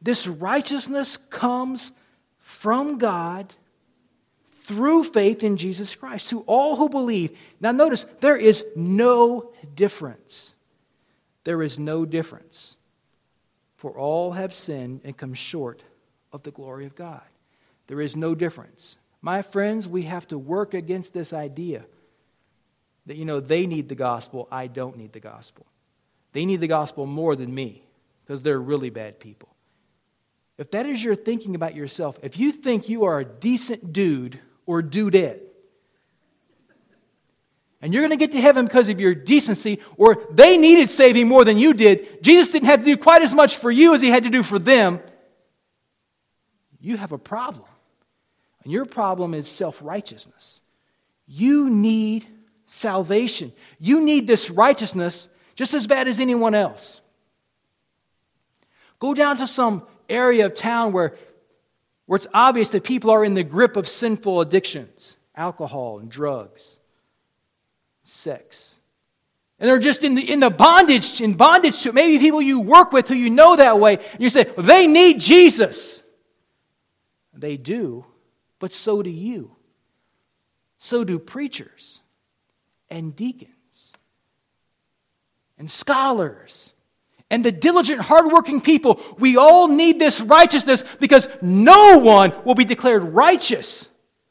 This 0.00 0.26
righteousness 0.26 1.16
comes 1.16 1.92
from 2.38 2.98
God 2.98 3.54
through 4.64 5.04
faith 5.04 5.42
in 5.44 5.56
Jesus 5.56 5.94
Christ 5.94 6.30
to 6.30 6.40
all 6.40 6.76
who 6.76 6.88
believe. 6.88 7.38
Now, 7.60 7.72
notice 7.72 8.06
there 8.20 8.36
is 8.36 8.64
no 8.74 9.52
difference. 9.74 10.54
There 11.44 11.62
is 11.62 11.78
no 11.78 12.04
difference. 12.04 12.76
For 13.76 13.98
all 13.98 14.32
have 14.32 14.54
sinned 14.54 15.00
and 15.04 15.16
come 15.16 15.34
short 15.34 15.82
of 16.32 16.42
the 16.42 16.50
glory 16.50 16.86
of 16.86 16.94
God. 16.94 17.22
There 17.88 18.00
is 18.00 18.16
no 18.16 18.34
difference. 18.34 18.96
My 19.20 19.42
friends, 19.42 19.88
we 19.88 20.02
have 20.02 20.26
to 20.28 20.38
work 20.38 20.74
against 20.74 21.12
this 21.12 21.32
idea 21.32 21.84
that, 23.06 23.16
you 23.16 23.24
know, 23.24 23.40
they 23.40 23.66
need 23.66 23.88
the 23.88 23.94
gospel, 23.94 24.46
I 24.50 24.68
don't 24.68 24.96
need 24.96 25.12
the 25.12 25.20
gospel. 25.20 25.66
They 26.32 26.44
need 26.44 26.60
the 26.60 26.68
gospel 26.68 27.06
more 27.06 27.36
than 27.36 27.54
me 27.54 27.82
because 28.24 28.42
they're 28.42 28.60
really 28.60 28.90
bad 28.90 29.20
people. 29.20 29.48
If 30.58 30.70
that 30.70 30.86
is 30.86 31.02
your 31.02 31.14
thinking 31.14 31.54
about 31.54 31.74
yourself, 31.74 32.18
if 32.22 32.38
you 32.38 32.52
think 32.52 32.88
you 32.88 33.04
are 33.04 33.18
a 33.20 33.24
decent 33.24 33.92
dude 33.92 34.38
or 34.64 34.82
dudette, 34.82 35.40
and 37.82 37.92
you're 37.92 38.02
going 38.02 38.16
to 38.16 38.16
get 38.16 38.32
to 38.32 38.40
heaven 38.40 38.64
because 38.64 38.88
of 38.88 39.00
your 39.00 39.14
decency, 39.14 39.80
or 39.96 40.24
they 40.30 40.56
needed 40.56 40.88
saving 40.88 41.26
more 41.26 41.44
than 41.44 41.58
you 41.58 41.74
did, 41.74 42.22
Jesus 42.22 42.52
didn't 42.52 42.68
have 42.68 42.80
to 42.80 42.86
do 42.86 42.96
quite 42.96 43.22
as 43.22 43.34
much 43.34 43.56
for 43.56 43.70
you 43.70 43.94
as 43.94 44.00
he 44.00 44.08
had 44.08 44.22
to 44.22 44.30
do 44.30 44.44
for 44.44 44.58
them, 44.58 45.00
you 46.80 46.96
have 46.96 47.12
a 47.12 47.18
problem. 47.18 47.66
And 48.62 48.72
your 48.72 48.86
problem 48.86 49.34
is 49.34 49.48
self 49.48 49.80
righteousness. 49.82 50.60
You 51.26 51.68
need 51.68 52.26
salvation. 52.66 53.52
You 53.78 54.00
need 54.00 54.26
this 54.26 54.48
righteousness 54.48 55.28
just 55.54 55.74
as 55.74 55.86
bad 55.86 56.08
as 56.08 56.20
anyone 56.20 56.54
else. 56.54 57.00
Go 58.98 59.14
down 59.14 59.36
to 59.38 59.46
some 59.46 59.84
area 60.08 60.46
of 60.46 60.54
town 60.54 60.92
where, 60.92 61.16
where 62.06 62.16
it's 62.16 62.28
obvious 62.32 62.68
that 62.70 62.84
people 62.84 63.10
are 63.10 63.24
in 63.24 63.34
the 63.34 63.42
grip 63.44 63.76
of 63.76 63.88
sinful 63.88 64.40
addictions 64.40 65.16
alcohol 65.34 65.98
and 65.98 66.10
drugs, 66.10 66.78
sex. 68.04 68.78
And 69.58 69.68
they're 69.68 69.78
just 69.78 70.02
in 70.02 70.16
the, 70.16 70.28
in 70.28 70.40
the 70.40 70.50
bondage, 70.50 71.20
in 71.20 71.34
bondage 71.34 71.82
to 71.82 71.92
maybe 71.92 72.18
people 72.18 72.42
you 72.42 72.60
work 72.60 72.92
with 72.92 73.06
who 73.08 73.14
you 73.14 73.30
know 73.30 73.54
that 73.56 73.78
way. 73.78 73.96
And 73.96 74.20
you 74.20 74.28
say, 74.28 74.50
well, 74.56 74.66
they 74.66 74.86
need 74.86 75.20
Jesus. 75.20 76.02
They 77.32 77.56
do, 77.56 78.04
but 78.58 78.72
so 78.72 79.02
do 79.02 79.10
you. 79.10 79.56
So 80.78 81.04
do 81.04 81.18
preachers 81.18 82.00
and 82.90 83.14
deacons 83.14 83.92
and 85.58 85.70
scholars 85.70 86.72
and 87.30 87.44
the 87.44 87.52
diligent, 87.52 88.00
hardworking 88.00 88.60
people. 88.60 89.00
We 89.18 89.36
all 89.36 89.68
need 89.68 89.98
this 89.98 90.20
righteousness 90.20 90.84
because 90.98 91.28
no 91.40 91.98
one 91.98 92.32
will 92.44 92.56
be 92.56 92.64
declared 92.64 93.04
righteous 93.04 93.88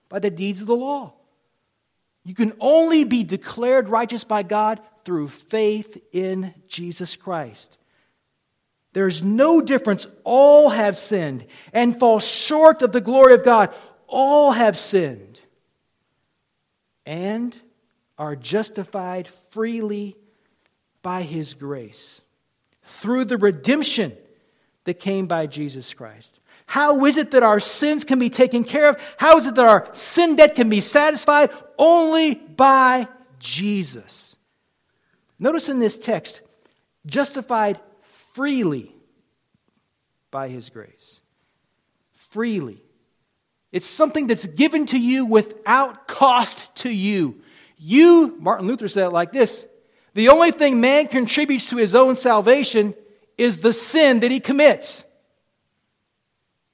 by 0.10 0.20
the 0.20 0.30
deeds 0.30 0.60
of 0.60 0.68
the 0.68 0.76
law. 0.76 1.14
You 2.24 2.36
can 2.36 2.54
only 2.60 3.04
be 3.04 3.24
declared 3.24 3.90
righteous 3.90 4.24
by 4.24 4.44
God 4.44 4.80
through 5.06 5.30
faith 5.30 5.98
in 6.12 6.54
Jesus 6.68 7.16
Christ. 7.16 7.78
There 8.94 9.08
is 9.08 9.24
no 9.24 9.62
difference. 9.62 10.06
All 10.24 10.70
have 10.70 10.98
sinned 10.98 11.46
and 11.74 11.98
fall 11.98 12.20
short 12.20 12.82
of 12.82 12.92
the 12.92 13.02
glory 13.02 13.34
of 13.34 13.44
God. 13.44 13.74
All 14.08 14.52
have 14.52 14.78
sinned 14.78 15.40
and 17.06 17.58
are 18.18 18.36
justified 18.36 19.28
freely 19.50 20.16
by 21.02 21.24
His 21.24 21.54
grace 21.54 22.22
through 22.84 23.26
the 23.26 23.38
redemption 23.38 24.16
that 24.84 25.00
came 25.00 25.26
by 25.26 25.48
Jesus 25.48 25.94
Christ. 25.94 26.40
How 26.72 27.04
is 27.04 27.18
it 27.18 27.32
that 27.32 27.44
our 27.44 27.60
sins 27.60 28.06
can 28.06 28.18
be 28.18 28.30
taken 28.30 28.64
care 28.64 28.88
of? 28.88 28.98
How 29.18 29.38
is 29.38 29.46
it 29.46 29.56
that 29.56 29.68
our 29.68 29.94
sin 29.94 30.38
debt 30.38 30.56
can 30.56 30.70
be 30.70 30.80
satisfied? 30.80 31.50
Only 31.78 32.36
by 32.36 33.10
Jesus. 33.40 34.38
Notice 35.38 35.68
in 35.68 35.80
this 35.80 35.98
text, 35.98 36.40
justified 37.06 37.78
freely 38.32 38.96
by 40.32 40.48
his 40.48 40.70
grace. 40.70 41.20
Freely. 42.14 42.82
It's 43.74 43.90
something 43.90 44.28
that's 44.28 44.48
given 44.48 44.86
to 44.86 44.98
you 44.98 45.26
without 45.26 46.08
cost 46.08 46.74
to 46.76 46.90
you. 46.90 47.42
You, 47.76 48.38
Martin 48.40 48.68
Luther 48.68 48.88
said 48.88 49.08
it 49.08 49.10
like 49.10 49.34
this 49.34 49.66
the 50.14 50.30
only 50.30 50.52
thing 50.52 50.80
man 50.80 51.10
contributes 51.10 51.66
to 51.72 51.76
his 51.76 51.96
own 51.96 52.16
salvation 52.16 52.94
is 53.38 53.60
the 53.60 53.74
sin 53.74 54.22
that 54.22 54.32
he 54.32 54.40
commits 54.40 55.04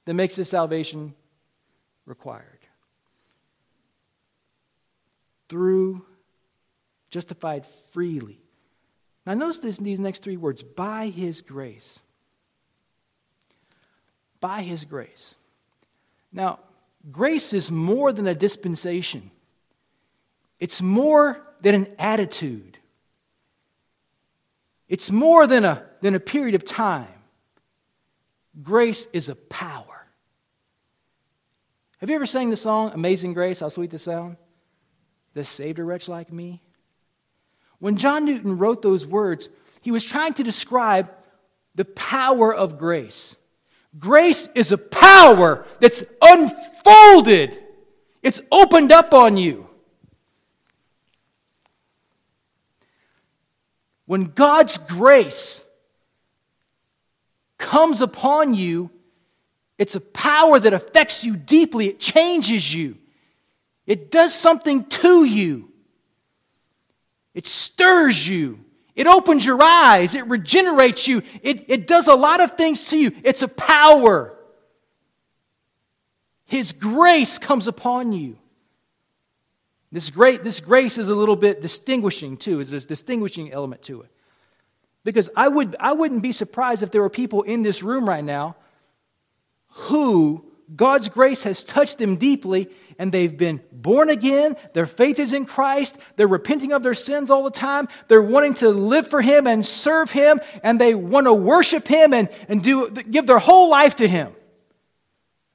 that 0.08 0.14
makes 0.14 0.36
his 0.36 0.48
salvation 0.48 1.12
required. 2.06 2.60
Through 5.50 6.02
justified 7.10 7.66
freely. 7.92 8.40
Now, 9.26 9.34
notice 9.34 9.58
this, 9.58 9.76
these 9.76 10.00
next 10.00 10.22
three 10.22 10.38
words 10.38 10.62
by 10.62 11.08
his 11.08 11.42
grace. 11.42 12.00
By 14.40 14.62
his 14.62 14.86
grace. 14.86 15.34
Now, 16.32 16.60
grace 17.12 17.52
is 17.52 17.70
more 17.70 18.10
than 18.10 18.26
a 18.26 18.34
dispensation, 18.34 19.30
it's 20.58 20.80
more 20.80 21.38
than 21.60 21.74
an 21.74 21.94
attitude. 21.98 22.78
It's 24.88 25.10
more 25.10 25.46
than 25.46 25.66
a, 25.66 25.84
than 26.00 26.14
a 26.14 26.20
period 26.20 26.54
of 26.54 26.64
time. 26.64 27.12
Grace 28.62 29.06
is 29.12 29.28
a 29.28 29.34
power. 29.34 29.87
Have 31.98 32.08
you 32.08 32.14
ever 32.14 32.26
sang 32.26 32.50
the 32.50 32.56
song 32.56 32.92
Amazing 32.94 33.34
Grace? 33.34 33.60
How 33.60 33.68
sweet 33.68 33.90
the 33.90 33.98
sound? 33.98 34.36
That 35.34 35.44
saved 35.44 35.78
a 35.78 35.84
wretch 35.84 36.08
like 36.08 36.32
me. 36.32 36.62
When 37.80 37.96
John 37.96 38.24
Newton 38.24 38.58
wrote 38.58 38.82
those 38.82 39.06
words, 39.06 39.48
he 39.82 39.90
was 39.90 40.04
trying 40.04 40.34
to 40.34 40.44
describe 40.44 41.10
the 41.74 41.84
power 41.84 42.54
of 42.54 42.78
grace. 42.78 43.36
Grace 43.98 44.48
is 44.54 44.70
a 44.72 44.78
power 44.78 45.66
that's 45.80 46.02
unfolded, 46.20 47.62
it's 48.22 48.40
opened 48.50 48.92
up 48.92 49.14
on 49.14 49.36
you. 49.36 49.68
When 54.06 54.24
God's 54.24 54.78
grace 54.78 55.64
comes 57.58 58.00
upon 58.00 58.54
you, 58.54 58.90
it's 59.78 59.94
a 59.94 60.00
power 60.00 60.58
that 60.58 60.72
affects 60.72 61.24
you 61.24 61.36
deeply. 61.36 61.86
It 61.86 62.00
changes 62.00 62.74
you. 62.74 62.96
It 63.86 64.10
does 64.10 64.34
something 64.34 64.84
to 64.84 65.24
you. 65.24 65.70
It 67.32 67.46
stirs 67.46 68.28
you. 68.28 68.58
It 68.96 69.06
opens 69.06 69.46
your 69.46 69.62
eyes. 69.62 70.16
It 70.16 70.26
regenerates 70.26 71.06
you. 71.06 71.22
It, 71.42 71.66
it 71.68 71.86
does 71.86 72.08
a 72.08 72.14
lot 72.14 72.40
of 72.40 72.52
things 72.52 72.88
to 72.88 72.98
you. 72.98 73.12
It's 73.22 73.42
a 73.42 73.48
power. 73.48 74.34
His 76.44 76.72
grace 76.72 77.38
comes 77.38 77.68
upon 77.68 78.12
you. 78.12 78.36
This, 79.92 80.10
great, 80.10 80.42
this 80.42 80.60
grace 80.60 80.98
is 80.98 81.08
a 81.08 81.14
little 81.14 81.36
bit 81.36 81.62
distinguishing, 81.62 82.36
too. 82.36 82.58
is 82.60 82.72
a 82.72 82.80
distinguishing 82.80 83.52
element 83.52 83.82
to 83.82 84.02
it. 84.02 84.10
Because 85.04 85.30
I, 85.36 85.48
would, 85.48 85.76
I 85.78 85.92
wouldn't 85.92 86.22
be 86.22 86.32
surprised 86.32 86.82
if 86.82 86.90
there 86.90 87.00
were 87.00 87.08
people 87.08 87.42
in 87.42 87.62
this 87.62 87.82
room 87.82 88.06
right 88.06 88.24
now 88.24 88.56
who 89.68 90.44
God's 90.74 91.08
grace 91.08 91.44
has 91.44 91.64
touched 91.64 91.98
them 91.98 92.16
deeply 92.16 92.68
and 92.98 93.12
they've 93.12 93.36
been 93.36 93.62
born 93.72 94.10
again. 94.10 94.56
Their 94.74 94.86
faith 94.86 95.18
is 95.18 95.32
in 95.32 95.46
Christ. 95.46 95.96
They're 96.16 96.26
repenting 96.26 96.72
of 96.72 96.82
their 96.82 96.94
sins 96.94 97.30
all 97.30 97.44
the 97.44 97.50
time. 97.50 97.88
They're 98.08 98.20
wanting 98.20 98.54
to 98.54 98.70
live 98.70 99.08
for 99.08 99.22
Him 99.22 99.46
and 99.46 99.64
serve 99.64 100.10
Him 100.10 100.40
and 100.62 100.80
they 100.80 100.94
want 100.94 101.26
to 101.26 101.32
worship 101.32 101.86
Him 101.86 102.12
and, 102.12 102.28
and 102.48 102.62
do, 102.62 102.90
give 102.90 103.26
their 103.26 103.38
whole 103.38 103.70
life 103.70 103.96
to 103.96 104.08
Him. 104.08 104.32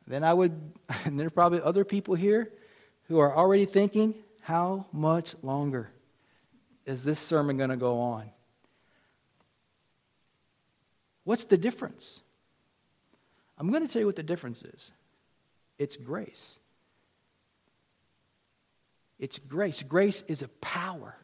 Then 0.07 0.23
I 0.23 0.33
would, 0.33 0.53
and 1.05 1.19
there 1.19 1.27
are 1.27 1.31
probably 1.31 1.61
other 1.61 1.85
people 1.85 2.15
here 2.15 2.51
who 3.07 3.19
are 3.19 3.35
already 3.35 3.65
thinking, 3.65 4.15
how 4.41 4.85
much 4.91 5.35
longer 5.41 5.89
is 6.85 7.03
this 7.03 7.19
sermon 7.19 7.57
going 7.57 7.69
to 7.69 7.77
go 7.77 7.99
on? 7.99 8.29
What's 11.23 11.45
the 11.45 11.57
difference? 11.57 12.22
I'm 13.63 13.71
going 13.71 13.87
to 13.87 13.91
tell 13.91 14.01
you 14.01 14.05
what 14.05 14.17
the 14.17 14.23
difference 14.23 14.61
is 14.61 14.91
it's 15.77 15.95
grace. 15.95 16.59
It's 19.19 19.39
grace. 19.39 19.81
Grace 19.83 20.21
is 20.27 20.41
a 20.41 20.49
power, 20.49 21.15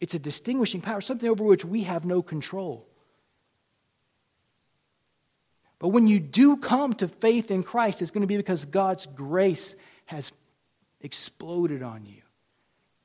it's 0.00 0.14
a 0.14 0.18
distinguishing 0.18 0.80
power, 0.80 1.00
something 1.00 1.30
over 1.30 1.44
which 1.44 1.64
we 1.64 1.84
have 1.84 2.04
no 2.04 2.20
control. 2.20 2.88
But 5.78 5.88
when 5.88 6.08
you 6.08 6.18
do 6.18 6.56
come 6.56 6.94
to 6.94 7.08
faith 7.08 7.50
in 7.50 7.62
Christ, 7.62 8.02
it's 8.02 8.10
going 8.10 8.22
to 8.22 8.26
be 8.26 8.36
because 8.36 8.64
God's 8.64 9.06
grace 9.06 9.76
has 10.06 10.32
exploded 11.00 11.82
on 11.82 12.06
you. 12.06 12.22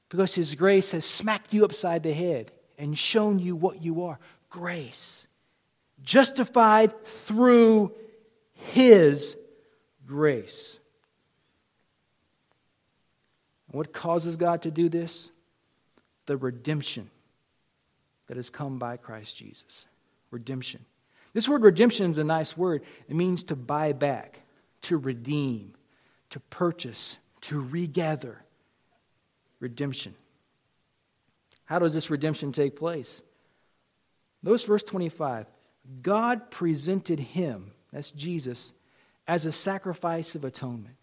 Because 0.08 0.34
His 0.34 0.56
grace 0.56 0.92
has 0.92 1.06
smacked 1.06 1.54
you 1.54 1.66
upside 1.66 2.04
the 2.04 2.14
head 2.14 2.52
and 2.78 2.98
shown 2.98 3.38
you 3.38 3.56
what 3.56 3.84
you 3.84 4.04
are 4.06 4.18
grace. 4.50 5.28
Justified 6.04 6.94
through 7.06 7.94
His 8.74 9.36
grace. 10.06 10.80
What 13.72 13.94
causes 13.94 14.38
God 14.38 14.64
to 14.64 14.72
do 14.72 14.90
this? 14.90 15.30
The 16.26 16.38
redemption 16.38 17.10
that 18.28 18.38
has 18.38 18.50
come 18.50 18.80
by 18.80 18.98
Christ 18.98 19.38
Jesus. 19.38 19.86
Redemption. 20.32 20.86
This 21.34 21.48
word 21.48 21.64
redemption 21.64 22.10
is 22.12 22.18
a 22.18 22.24
nice 22.24 22.58
word. 22.58 22.84
It 23.08 23.16
means 23.16 23.44
to 23.44 23.56
buy 23.56 23.94
back, 23.94 24.42
to 24.84 24.98
redeem, 24.98 25.74
to 26.32 26.40
purchase, 26.40 27.20
to 27.42 27.60
regather. 27.60 28.44
Redemption. 29.60 30.16
How 31.66 31.80
does 31.80 31.94
this 31.94 32.10
redemption 32.10 32.52
take 32.52 32.76
place? 32.76 33.22
Notice 34.42 34.64
verse 34.64 34.84
25. 34.84 35.46
God 36.02 36.52
presented 36.52 37.20
him, 37.20 37.72
that's 37.92 38.12
Jesus, 38.12 38.74
as 39.28 39.46
a 39.46 39.52
sacrifice 39.52 40.36
of 40.36 40.44
atonement. 40.44 40.96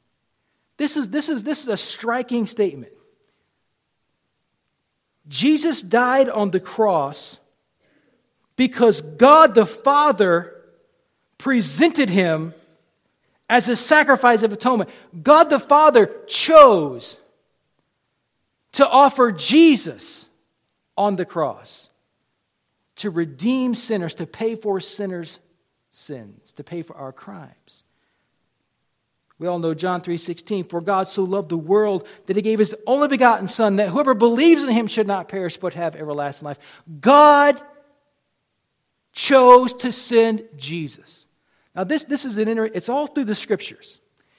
This 0.76 0.96
is, 0.96 1.08
this 1.08 1.28
is, 1.28 1.42
this 1.42 1.62
is 1.62 1.68
a 1.68 1.76
striking 1.76 2.46
statement. 2.46 2.92
Jesus 5.28 5.82
died 5.82 6.28
on 6.28 6.50
the 6.50 6.60
cross 6.60 7.40
because 8.56 9.02
God 9.02 9.54
the 9.54 9.66
Father 9.66 10.52
presented 11.38 12.08
him 12.08 12.54
as 13.48 13.68
a 13.68 13.76
sacrifice 13.76 14.42
of 14.42 14.52
atonement. 14.52 14.90
God 15.22 15.44
the 15.44 15.60
Father 15.60 16.10
chose 16.26 17.18
to 18.72 18.88
offer 18.88 19.32
Jesus 19.32 20.28
on 20.96 21.16
the 21.16 21.24
cross 21.24 21.88
to 22.96 23.10
redeem 23.10 23.74
sinners, 23.74 24.14
to 24.14 24.26
pay 24.26 24.54
for 24.54 24.80
sinners' 24.80 25.40
sins, 25.90 26.52
to 26.52 26.64
pay 26.64 26.82
for 26.82 26.96
our 26.96 27.12
crimes. 27.12 27.82
We 29.38 29.46
all 29.46 29.58
know 29.58 29.74
John 29.74 30.00
3:16, 30.00 30.64
for 30.64 30.80
God 30.80 31.08
so 31.08 31.22
loved 31.22 31.50
the 31.50 31.58
world 31.58 32.06
that 32.26 32.36
he 32.36 32.42
gave 32.42 32.58
his 32.58 32.74
only 32.86 33.08
begotten 33.08 33.48
son 33.48 33.76
that 33.76 33.90
whoever 33.90 34.14
believes 34.14 34.62
in 34.62 34.70
him 34.70 34.86
should 34.86 35.06
not 35.06 35.28
perish 35.28 35.58
but 35.58 35.74
have 35.74 35.94
everlasting 35.94 36.46
life. 36.46 36.58
God 37.00 37.60
chose 39.12 39.74
to 39.74 39.92
send 39.92 40.48
Jesus. 40.56 41.26
Now 41.74 41.84
this 41.84 42.04
this 42.04 42.24
is 42.24 42.38
an 42.38 42.48
inter, 42.48 42.70
it's 42.72 42.88
all 42.88 43.06
through 43.06 43.26
the 43.26 43.34
scriptures. 43.34 43.98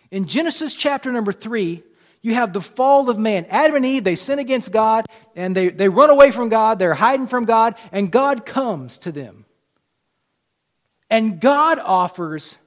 In 0.09 0.25
Genesis 0.25 0.73
chapter 0.73 1.11
number 1.11 1.31
3, 1.31 1.83
you 2.27 2.33
have 2.33 2.51
the 2.51 2.61
fall 2.61 3.09
of 3.09 3.17
man. 3.17 3.45
Adam 3.49 3.77
and 3.77 3.85
Eve, 3.85 4.03
they 4.03 4.17
sin 4.17 4.37
against 4.37 4.69
God 4.69 5.05
and 5.33 5.55
they, 5.55 5.69
they 5.69 5.87
run 5.87 6.09
away 6.09 6.31
from 6.31 6.49
God, 6.49 6.77
they're 6.77 6.93
hiding 6.93 7.27
from 7.27 7.45
God, 7.45 7.75
and 7.93 8.11
God 8.11 8.45
comes 8.45 8.97
to 8.99 9.13
them. 9.13 9.45
And 11.09 11.39
God 11.39 11.79
offers 11.79 12.57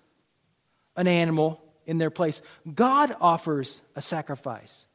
an 0.97 1.07
animal 1.07 1.62
in 1.85 1.99
their 1.99 2.09
place. 2.09 2.40
God 2.75 3.14
offers 3.21 3.83
a 3.95 4.00
sacrifice. 4.00 4.87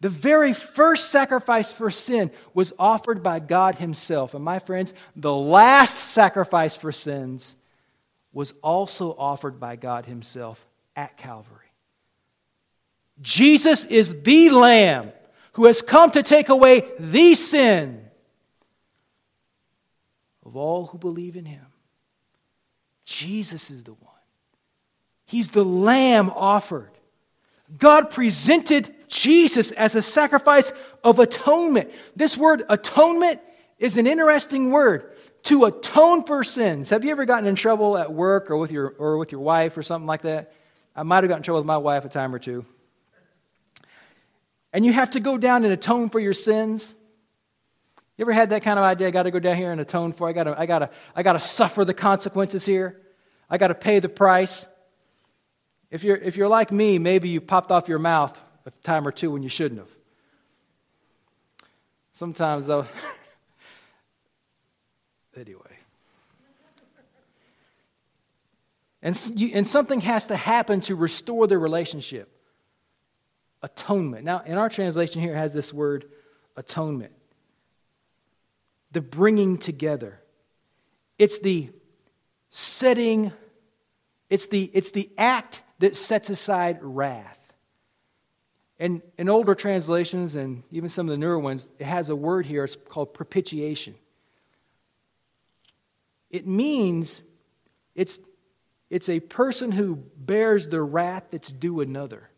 The 0.00 0.08
very 0.08 0.54
first 0.54 1.10
sacrifice 1.10 1.72
for 1.72 1.90
sin 1.90 2.30
was 2.54 2.72
offered 2.78 3.22
by 3.22 3.38
God 3.38 3.74
Himself. 3.74 4.32
And 4.32 4.42
my 4.42 4.60
friends, 4.60 4.94
the 5.14 5.34
last 5.34 5.94
sacrifice 5.94 6.74
for 6.74 6.90
sins 6.90 7.54
was 8.32 8.54
also 8.62 9.14
offered 9.14 9.60
by 9.60 9.76
God 9.76 10.06
Himself 10.06 10.64
at 10.96 11.18
Calvary. 11.18 11.61
Jesus 13.20 13.84
is 13.84 14.22
the 14.22 14.50
Lamb 14.50 15.12
who 15.52 15.66
has 15.66 15.82
come 15.82 16.10
to 16.12 16.22
take 16.22 16.48
away 16.48 16.88
the 16.98 17.34
sin 17.34 18.02
of 20.44 20.56
all 20.56 20.86
who 20.86 20.98
believe 20.98 21.36
in 21.36 21.44
Him. 21.44 21.66
Jesus 23.04 23.70
is 23.70 23.84
the 23.84 23.92
one. 23.92 24.12
He's 25.24 25.48
the 25.48 25.64
lamb 25.64 26.30
offered. 26.30 26.90
God 27.78 28.10
presented 28.10 28.94
Jesus 29.08 29.70
as 29.72 29.94
a 29.94 30.02
sacrifice 30.02 30.72
of 31.02 31.18
atonement. 31.18 31.90
This 32.14 32.36
word 32.36 32.64
atonement 32.68 33.40
is 33.78 33.96
an 33.96 34.06
interesting 34.06 34.70
word. 34.70 35.10
To 35.44 35.64
atone 35.64 36.24
for 36.24 36.44
sins. 36.44 36.90
Have 36.90 37.04
you 37.04 37.10
ever 37.10 37.24
gotten 37.24 37.48
in 37.48 37.56
trouble 37.56 37.96
at 37.96 38.12
work 38.12 38.48
or 38.50 38.56
with 38.56 38.70
your, 38.70 38.94
or 38.96 39.18
with 39.18 39.32
your 39.32 39.40
wife 39.40 39.76
or 39.76 39.82
something 39.82 40.06
like 40.06 40.22
that? 40.22 40.52
I 40.94 41.02
might 41.02 41.24
have 41.24 41.28
gotten 41.28 41.40
in 41.40 41.44
trouble 41.44 41.60
with 41.60 41.66
my 41.66 41.78
wife 41.78 42.04
a 42.04 42.08
time 42.08 42.32
or 42.32 42.38
two. 42.38 42.64
And 44.72 44.84
you 44.86 44.92
have 44.92 45.10
to 45.10 45.20
go 45.20 45.36
down 45.36 45.64
and 45.64 45.72
atone 45.72 46.08
for 46.08 46.18
your 46.18 46.32
sins. 46.32 46.94
You 48.16 48.24
ever 48.24 48.32
had 48.32 48.50
that 48.50 48.62
kind 48.62 48.78
of 48.78 48.84
idea? 48.84 49.08
I 49.08 49.10
got 49.10 49.24
to 49.24 49.30
go 49.30 49.38
down 49.38 49.56
here 49.56 49.70
and 49.70 49.80
atone 49.80 50.12
for. 50.12 50.28
I 50.28 50.32
got 50.32 50.44
to, 50.44 50.58
I 50.58 50.66
got 50.66 50.78
to, 50.80 50.90
I 51.14 51.22
got 51.22 51.34
to 51.34 51.40
suffer 51.40 51.84
the 51.84 51.94
consequences 51.94 52.64
here. 52.64 53.00
I 53.50 53.58
got 53.58 53.68
to 53.68 53.74
pay 53.74 53.98
the 53.98 54.08
price. 54.08 54.66
If 55.90 56.04
you're, 56.04 56.16
if 56.16 56.36
you're 56.36 56.48
like 56.48 56.72
me, 56.72 56.98
maybe 56.98 57.28
you 57.28 57.40
popped 57.40 57.70
off 57.70 57.88
your 57.88 57.98
mouth 57.98 58.38
a 58.64 58.70
time 58.82 59.06
or 59.06 59.12
two 59.12 59.30
when 59.30 59.42
you 59.42 59.48
shouldn't 59.48 59.80
have. 59.80 59.90
Sometimes, 62.12 62.66
though, 62.66 62.86
anyway. 65.36 65.60
And, 69.02 69.20
you, 69.34 69.50
and 69.54 69.66
something 69.66 70.00
has 70.02 70.26
to 70.28 70.36
happen 70.36 70.80
to 70.82 70.94
restore 70.94 71.46
the 71.46 71.58
relationship. 71.58 72.31
Atonement. 73.62 74.24
Now, 74.24 74.42
in 74.44 74.58
our 74.58 74.68
translation 74.68 75.20
here, 75.20 75.34
has 75.34 75.52
this 75.52 75.72
word 75.72 76.06
atonement. 76.56 77.12
The 78.90 79.00
bringing 79.00 79.58
together. 79.58 80.20
It's 81.18 81.38
the 81.38 81.70
setting, 82.50 83.32
it's 84.28 84.46
the, 84.48 84.70
it's 84.74 84.90
the 84.90 85.10
act 85.16 85.62
that 85.78 85.96
sets 85.96 86.28
aside 86.28 86.78
wrath. 86.82 87.38
And 88.78 89.00
in 89.16 89.28
older 89.28 89.54
translations, 89.54 90.34
and 90.34 90.64
even 90.72 90.88
some 90.88 91.06
of 91.06 91.12
the 91.12 91.16
newer 91.16 91.38
ones, 91.38 91.68
it 91.78 91.84
has 91.84 92.08
a 92.08 92.16
word 92.16 92.46
here, 92.46 92.64
it's 92.64 92.76
called 92.88 93.14
propitiation. 93.14 93.94
It 96.30 96.46
means 96.46 97.22
it's, 97.94 98.18
it's 98.90 99.08
a 99.08 99.20
person 99.20 99.70
who 99.70 99.96
bears 100.16 100.66
the 100.66 100.82
wrath 100.82 101.26
that's 101.30 101.52
due 101.52 101.80
another. 101.80 102.28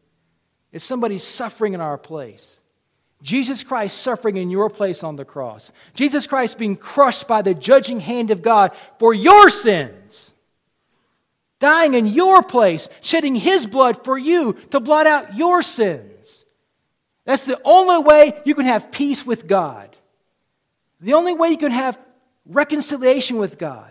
It's 0.74 0.84
somebody 0.84 1.18
suffering 1.18 1.72
in 1.72 1.80
our 1.80 1.96
place. 1.96 2.60
Jesus 3.22 3.64
Christ 3.64 4.02
suffering 4.02 4.36
in 4.36 4.50
your 4.50 4.68
place 4.68 5.02
on 5.02 5.16
the 5.16 5.24
cross. 5.24 5.72
Jesus 5.94 6.26
Christ 6.26 6.58
being 6.58 6.76
crushed 6.76 7.26
by 7.26 7.40
the 7.40 7.54
judging 7.54 8.00
hand 8.00 8.30
of 8.30 8.42
God 8.42 8.72
for 8.98 9.14
your 9.14 9.48
sins 9.48 10.34
dying 11.64 11.94
in 11.94 12.06
your 12.06 12.42
place, 12.42 12.90
shedding 13.00 13.34
his 13.34 13.66
blood 13.66 14.04
for 14.04 14.18
you 14.18 14.52
to 14.70 14.80
blot 14.80 15.06
out 15.06 15.34
your 15.34 15.62
sins. 15.62 16.44
That's 17.24 17.46
the 17.46 17.58
only 17.64 18.04
way 18.04 18.38
you 18.44 18.54
can 18.54 18.66
have 18.66 18.92
peace 18.92 19.24
with 19.24 19.46
God. 19.46 19.96
The 21.00 21.14
only 21.14 21.32
way 21.32 21.48
you 21.48 21.56
can 21.56 21.72
have 21.72 21.98
reconciliation 22.44 23.38
with 23.38 23.56
God. 23.56 23.90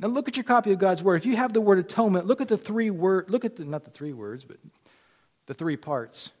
Now 0.00 0.08
look 0.08 0.26
at 0.26 0.36
your 0.36 0.42
copy 0.42 0.72
of 0.72 0.80
God's 0.80 1.04
word. 1.04 1.16
If 1.16 1.26
you 1.26 1.36
have 1.36 1.52
the 1.52 1.60
word 1.60 1.78
atonement, 1.78 2.26
look 2.26 2.40
at 2.40 2.48
the 2.48 2.58
three 2.58 2.90
word 2.90 3.30
look 3.30 3.44
at 3.44 3.54
the 3.54 3.64
not 3.64 3.84
the 3.84 3.90
three 3.92 4.12
words, 4.12 4.44
but 4.44 4.56
the 5.46 5.54
three 5.54 5.76
parts. 5.76 6.32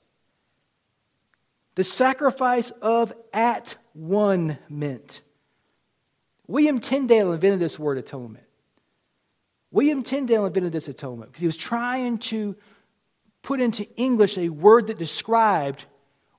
The 1.74 1.84
sacrifice 1.84 2.70
of 2.82 3.12
at 3.32 3.76
one 3.92 4.58
meant. 4.68 5.20
William 6.46 6.78
Tyndale 6.78 7.32
invented 7.32 7.60
this 7.60 7.78
word 7.78 7.98
atonement. 7.98 8.44
William 9.70 10.02
Tyndale 10.02 10.46
invented 10.46 10.72
this 10.72 10.88
atonement 10.88 11.32
because 11.32 11.40
he 11.40 11.46
was 11.46 11.56
trying 11.56 12.18
to 12.18 12.54
put 13.42 13.60
into 13.60 13.86
English 13.96 14.38
a 14.38 14.48
word 14.48 14.86
that 14.86 14.98
described 14.98 15.84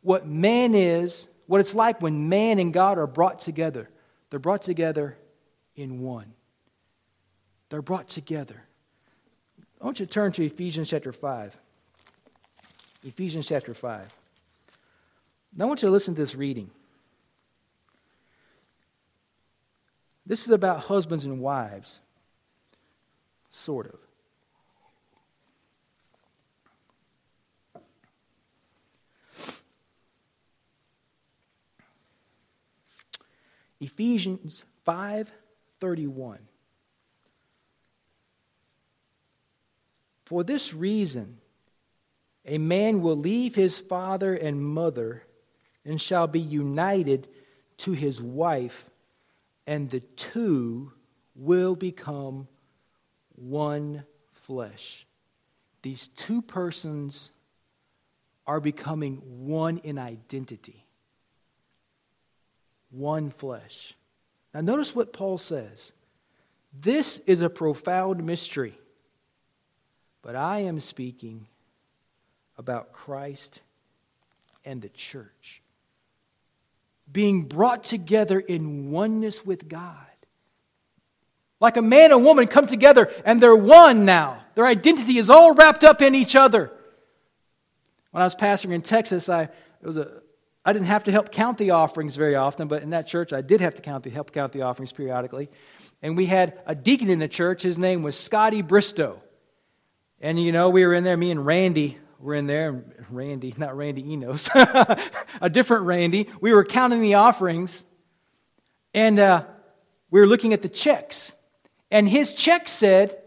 what 0.01 0.25
man 0.28 0.73
is, 0.73 1.28
what 1.47 1.60
it's 1.60 1.75
like 1.75 2.01
when 2.01 2.30
man 2.30 2.60
and 2.60 2.73
God 2.73 2.97
are 2.97 3.08
brought 3.08 3.39
together. 3.39 3.89
They're 4.30 4.39
brought 4.39 4.62
together 4.62 5.17
in 5.75 5.99
one. 5.99 6.34
They're 7.69 7.82
brought 7.82 8.08
together. 8.08 8.63
I 9.82 9.86
want 9.86 9.99
you 9.99 10.06
to 10.06 10.12
turn 10.12 10.32
to 10.34 10.45
Ephesians 10.45 10.89
chapter 10.89 11.12
5. 11.12 11.58
Ephesians 13.05 13.47
chapter 13.47 13.75
5. 13.75 14.13
Now 15.55 15.65
I 15.65 15.67
want 15.67 15.83
you 15.83 15.87
to 15.87 15.91
listen 15.91 16.15
to 16.15 16.21
this 16.21 16.33
reading. 16.33 16.71
This 20.25 20.43
is 20.43 20.49
about 20.49 20.79
husbands 20.81 21.23
and 21.23 21.39
wives. 21.39 22.01
Sort 23.51 23.85
of. 23.85 23.99
Ephesians 33.79 34.63
5:31 34.87 36.39
For 40.25 40.43
this 40.43 40.73
reason 40.73 41.37
a 42.45 42.58
man 42.58 43.01
will 43.01 43.15
leave 43.15 43.55
his 43.55 43.79
father 43.79 44.36
and 44.36 44.63
mother 44.63 45.23
and 45.84 45.99
shall 45.99 46.27
be 46.27 46.39
united 46.39 47.27
to 47.77 47.91
his 47.91 48.21
wife 48.21 48.86
and 49.67 49.89
the 49.89 49.99
two 49.99 50.91
will 51.36 51.75
become 51.75 52.47
one 53.36 54.05
flesh. 54.45 55.05
These 55.81 56.08
two 56.15 56.41
persons 56.41 57.31
are 58.47 58.60
becoming 58.60 59.17
one 59.47 59.79
in 59.79 59.97
identity, 59.97 60.86
one 62.91 63.29
flesh. 63.29 63.95
Now, 64.53 64.62
notice 64.62 64.95
what 64.95 65.13
Paul 65.13 65.38
says. 65.38 65.91
This 66.77 67.19
is 67.25 67.41
a 67.41 67.49
profound 67.49 68.23
mystery, 68.23 68.77
but 70.21 70.36
I 70.36 70.60
am 70.60 70.79
speaking 70.79 71.47
about 72.57 72.91
Christ 72.91 73.61
and 74.63 74.81
the 74.81 74.89
church 74.89 75.61
being 77.11 77.43
brought 77.43 77.83
together 77.83 78.39
in 78.39 78.91
oneness 78.91 79.45
with 79.45 79.67
God. 79.67 79.95
Like 81.59 81.77
a 81.77 81.81
man 81.81 82.11
and 82.11 82.23
woman 82.23 82.47
come 82.47 82.67
together 82.67 83.11
and 83.23 83.41
they're 83.41 83.55
one 83.55 84.05
now. 84.05 84.43
Their 84.55 84.65
identity 84.65 85.17
is 85.17 85.29
all 85.29 85.53
wrapped 85.53 85.83
up 85.83 86.01
in 86.01 86.15
each 86.15 86.35
other. 86.35 86.71
When 88.11 88.21
I 88.21 88.25
was 88.25 88.35
pastoring 88.35 88.71
in 88.71 88.81
Texas, 88.81 89.29
I, 89.29 89.43
it 89.43 89.51
was 89.83 89.97
a, 89.97 90.21
I 90.65 90.73
didn't 90.73 90.87
have 90.87 91.03
to 91.05 91.11
help 91.11 91.31
count 91.31 91.57
the 91.57 91.71
offerings 91.71 92.15
very 92.15 92.35
often, 92.35 92.67
but 92.67 92.81
in 92.81 92.89
that 92.89 93.07
church 93.07 93.33
I 93.33 93.41
did 93.41 93.61
have 93.61 93.75
to 93.75 93.81
count 93.81 94.03
the, 94.03 94.09
help 94.09 94.31
count 94.31 94.51
the 94.51 94.63
offerings 94.63 94.91
periodically. 94.91 95.49
And 96.01 96.17
we 96.17 96.25
had 96.25 96.59
a 96.65 96.75
deacon 96.75 97.09
in 97.09 97.19
the 97.19 97.27
church. 97.27 97.61
His 97.61 97.77
name 97.77 98.03
was 98.03 98.19
Scotty 98.19 98.61
Bristow. 98.61 99.21
And 100.19 100.41
you 100.41 100.51
know, 100.51 100.69
we 100.69 100.85
were 100.85 100.93
in 100.93 101.03
there, 101.03 101.17
me 101.17 101.31
and 101.31 101.45
Randy 101.45 101.97
were 102.19 102.34
in 102.34 102.47
there, 102.47 102.86
Randy, 103.10 103.54
not 103.58 103.75
Randy 103.75 104.12
Enos, 104.12 104.49
a 104.56 105.49
different 105.51 105.84
Randy. 105.84 106.30
We 106.41 106.54
were 106.54 106.63
counting 106.63 107.01
the 107.01 107.15
offerings, 107.15 107.84
and 108.93 109.19
uh, 109.19 109.45
we 110.10 110.19
were 110.19 110.28
looking 110.28 110.54
at 110.54 110.62
the 110.62 110.69
checks. 110.69 111.34
And 111.91 112.08
his 112.08 112.34
check 112.34 112.67
said, 112.67 113.21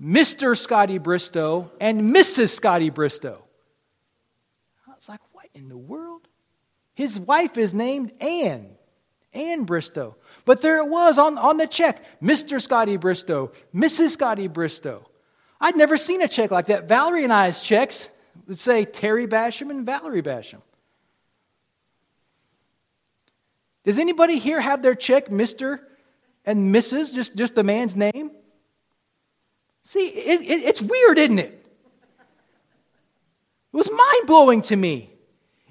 Mr. 0.00 0.56
Scotty 0.56 0.98
Bristow 0.98 1.72
and 1.80 2.14
Mrs. 2.14 2.50
Scotty 2.50 2.90
Bristow. 2.90 3.44
I 4.86 4.94
was 4.94 5.08
like, 5.08 5.20
what 5.32 5.46
in 5.54 5.68
the 5.68 5.76
world? 5.76 6.28
His 6.94 7.18
wife 7.18 7.56
is 7.58 7.74
named 7.74 8.12
Ann, 8.20 8.70
Ann 9.32 9.64
Bristow. 9.64 10.16
But 10.44 10.62
there 10.62 10.78
it 10.78 10.88
was 10.88 11.18
on, 11.18 11.36
on 11.38 11.56
the 11.56 11.66
check 11.66 12.02
Mr. 12.22 12.60
Scotty 12.60 12.96
Bristow, 12.96 13.52
Mrs. 13.74 14.10
Scotty 14.10 14.48
Bristow. 14.48 15.08
I'd 15.60 15.76
never 15.76 15.96
seen 15.96 16.22
a 16.22 16.28
check 16.28 16.52
like 16.52 16.66
that. 16.66 16.88
Valerie 16.88 17.24
and 17.24 17.32
I's 17.32 17.60
checks 17.60 18.08
would 18.48 18.58
say 18.58 18.84
Terry 18.84 19.28
Basham 19.28 19.70
and 19.70 19.84
Valerie 19.86 20.22
Basham. 20.22 20.62
Does 23.84 23.98
anybody 23.98 24.38
here 24.38 24.60
have 24.60 24.82
their 24.82 24.94
check 24.94 25.28
Mr. 25.28 25.80
and 26.44 26.74
Mrs., 26.74 27.14
just, 27.14 27.36
just 27.36 27.54
the 27.54 27.62
man's 27.62 27.94
name? 27.94 28.30
See, 29.84 30.08
it, 30.08 30.40
it, 30.40 30.64
it's 30.64 30.82
weird, 30.82 31.18
isn't 31.18 31.38
it? 31.38 31.66
It 33.72 33.76
was 33.76 33.90
mind 33.90 34.26
blowing 34.26 34.62
to 34.62 34.76
me. 34.76 35.10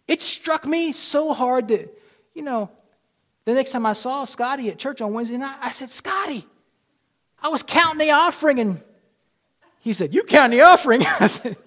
It 0.08 0.22
struck 0.22 0.66
me 0.66 0.94
so 0.94 1.34
hard 1.34 1.68
that, 1.70 1.96
you 2.34 2.42
know, 2.42 2.72
the 3.46 3.54
next 3.54 3.72
time 3.72 3.86
I 3.86 3.94
saw 3.94 4.24
Scotty 4.26 4.70
at 4.70 4.78
church 4.78 5.02
on 5.02 5.13
Wednesday 5.13 5.38
night, 5.38 5.58
I 5.62 5.72
said, 5.72 5.92
Scotty, 5.92 6.46
I 7.42 7.50
was 7.50 7.63
counting 7.63 8.00
the 8.00 8.12
offering. 8.12 8.60
And 8.60 8.84
he 9.80 9.94
said, 9.94 10.13
You 10.13 10.24
count 10.24 10.52
the 10.52 10.62
offering? 10.62 11.06
I 11.20 11.28
said. 11.28 11.58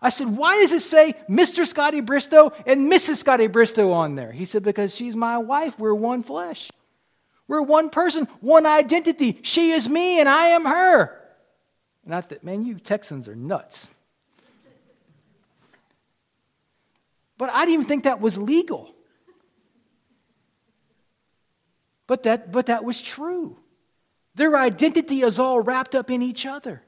I 0.00 0.10
said, 0.10 0.36
Why 0.36 0.56
does 0.58 0.72
it 0.72 0.82
say 0.82 1.14
Mr. 1.28 1.66
Scotty 1.66 2.00
Bristow 2.00 2.52
and 2.66 2.90
Mrs. 2.90 3.16
Scotty 3.16 3.48
Bristow 3.48 3.90
on 3.92 4.14
there? 4.14 4.32
He 4.32 4.44
said, 4.44 4.62
Because 4.62 4.94
she's 4.94 5.16
my 5.16 5.38
wife. 5.38 5.78
We're 5.78 5.94
one 5.94 6.22
flesh. 6.22 6.70
We're 7.48 7.62
one 7.62 7.90
person, 7.90 8.26
one 8.40 8.66
identity. 8.66 9.40
She 9.42 9.72
is 9.72 9.88
me 9.88 10.20
and 10.20 10.28
I 10.28 10.48
am 10.48 10.64
her. 10.64 11.20
And 12.04 12.14
I 12.14 12.20
thought, 12.20 12.44
Man, 12.44 12.64
you 12.64 12.78
Texans 12.78 13.28
are 13.28 13.34
nuts. 13.34 13.90
But 17.36 17.50
I 17.50 17.60
didn't 17.60 17.74
even 17.74 17.86
think 17.86 18.04
that 18.04 18.20
was 18.20 18.36
legal. 18.36 18.94
But 22.08 22.24
that, 22.24 22.50
but 22.50 22.66
that 22.66 22.84
was 22.84 23.00
true. 23.00 23.58
Their 24.34 24.56
identity 24.56 25.22
is 25.22 25.38
all 25.38 25.60
wrapped 25.60 25.94
up 25.94 26.10
in 26.10 26.22
each 26.22 26.46
other. 26.46 26.82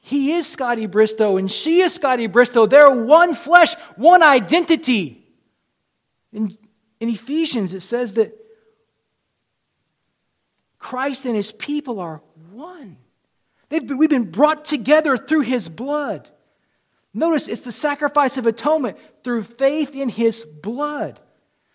He 0.00 0.32
is 0.32 0.46
Scotty 0.46 0.86
Bristow 0.86 1.36
and 1.36 1.50
she 1.50 1.80
is 1.80 1.94
Scotty 1.94 2.26
Bristow. 2.26 2.66
They're 2.66 2.90
one 2.90 3.34
flesh, 3.34 3.74
one 3.96 4.22
identity. 4.22 5.26
In, 6.32 6.56
in 7.00 7.08
Ephesians, 7.08 7.74
it 7.74 7.80
says 7.80 8.14
that 8.14 8.34
Christ 10.78 11.24
and 11.24 11.34
his 11.34 11.52
people 11.52 12.00
are 12.00 12.22
one. 12.52 12.96
Been, 13.68 13.98
we've 13.98 14.08
been 14.08 14.30
brought 14.30 14.64
together 14.64 15.16
through 15.16 15.42
his 15.42 15.68
blood. 15.68 16.28
Notice 17.12 17.48
it's 17.48 17.62
the 17.62 17.72
sacrifice 17.72 18.38
of 18.38 18.46
atonement 18.46 18.96
through 19.24 19.42
faith 19.42 19.94
in 19.94 20.08
his 20.08 20.44
blood. 20.44 21.20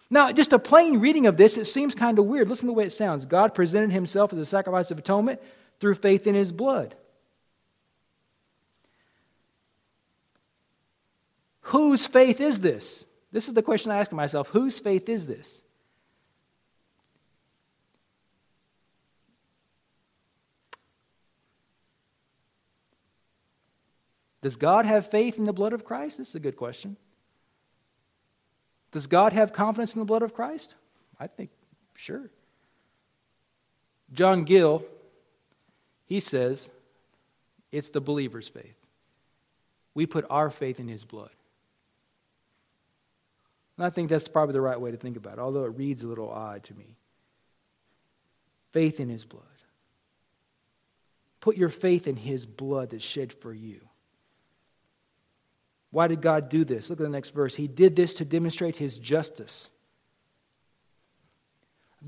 Now, 0.09 0.31
just 0.31 0.53
a 0.53 0.59
plain 0.59 0.99
reading 0.99 1.25
of 1.25 1.37
this, 1.37 1.57
it 1.57 1.65
seems 1.65 1.95
kind 1.95 2.19
of 2.19 2.25
weird. 2.25 2.47
Listen 2.47 2.67
to 2.67 2.67
the 2.67 2.73
way 2.73 2.85
it 2.85 2.91
sounds. 2.91 3.25
God 3.25 3.55
presented 3.55 3.91
himself 3.91 4.31
as 4.31 4.39
a 4.39 4.45
sacrifice 4.45 4.91
of 4.91 4.99
atonement 4.99 5.41
through 5.79 5.95
faith 5.95 6.27
in 6.27 6.35
his 6.35 6.51
blood. 6.51 6.95
Whose 11.63 12.05
faith 12.05 12.39
is 12.39 12.59
this? 12.59 13.05
This 13.31 13.47
is 13.47 13.53
the 13.53 13.63
question 13.63 13.91
I 13.91 13.99
ask 13.99 14.11
myself. 14.11 14.49
Whose 14.49 14.79
faith 14.79 15.09
is 15.09 15.25
this? 15.25 15.61
Does 24.41 24.57
God 24.57 24.85
have 24.85 25.09
faith 25.09 25.37
in 25.37 25.45
the 25.45 25.53
blood 25.53 25.71
of 25.71 25.85
Christ? 25.85 26.17
This 26.17 26.29
is 26.29 26.35
a 26.35 26.39
good 26.39 26.57
question. 26.57 26.97
Does 28.91 29.07
God 29.07 29.31
have 29.31 29.53
confidence 29.53 29.95
in 29.95 29.99
the 29.99 30.05
blood 30.05 30.21
of 30.21 30.33
Christ? 30.33 30.75
I 31.17 31.27
think, 31.27 31.49
sure. 31.95 32.29
John 34.11 34.43
Gill, 34.43 34.83
he 36.05 36.19
says, 36.19 36.69
it's 37.71 37.89
the 37.89 38.01
believer's 38.01 38.49
faith. 38.49 38.75
We 39.95 40.05
put 40.05 40.25
our 40.29 40.49
faith 40.49 40.79
in 40.79 40.89
his 40.89 41.05
blood. 41.05 41.31
And 43.77 43.85
I 43.85 43.89
think 43.89 44.09
that's 44.09 44.27
probably 44.27 44.53
the 44.53 44.61
right 44.61 44.79
way 44.79 44.91
to 44.91 44.97
think 44.97 45.17
about 45.17 45.33
it, 45.33 45.39
although 45.39 45.65
it 45.65 45.77
reads 45.77 46.03
a 46.03 46.07
little 46.07 46.29
odd 46.29 46.63
to 46.65 46.75
me. 46.75 46.95
Faith 48.71 48.99
in 48.99 49.09
his 49.09 49.25
blood. 49.25 49.43
Put 51.41 51.57
your 51.57 51.69
faith 51.69 52.07
in 52.07 52.15
his 52.15 52.45
blood 52.45 52.91
that's 52.91 53.03
shed 53.03 53.33
for 53.33 53.53
you. 53.53 53.81
Why 55.91 56.07
did 56.07 56.21
God 56.21 56.49
do 56.49 56.65
this? 56.65 56.89
Look 56.89 56.99
at 56.99 57.03
the 57.03 57.09
next 57.09 57.31
verse. 57.31 57.55
He 57.55 57.67
did 57.67 57.95
this 57.95 58.15
to 58.15 58.25
demonstrate 58.25 58.75
his 58.75 58.97
justice. 58.97 59.69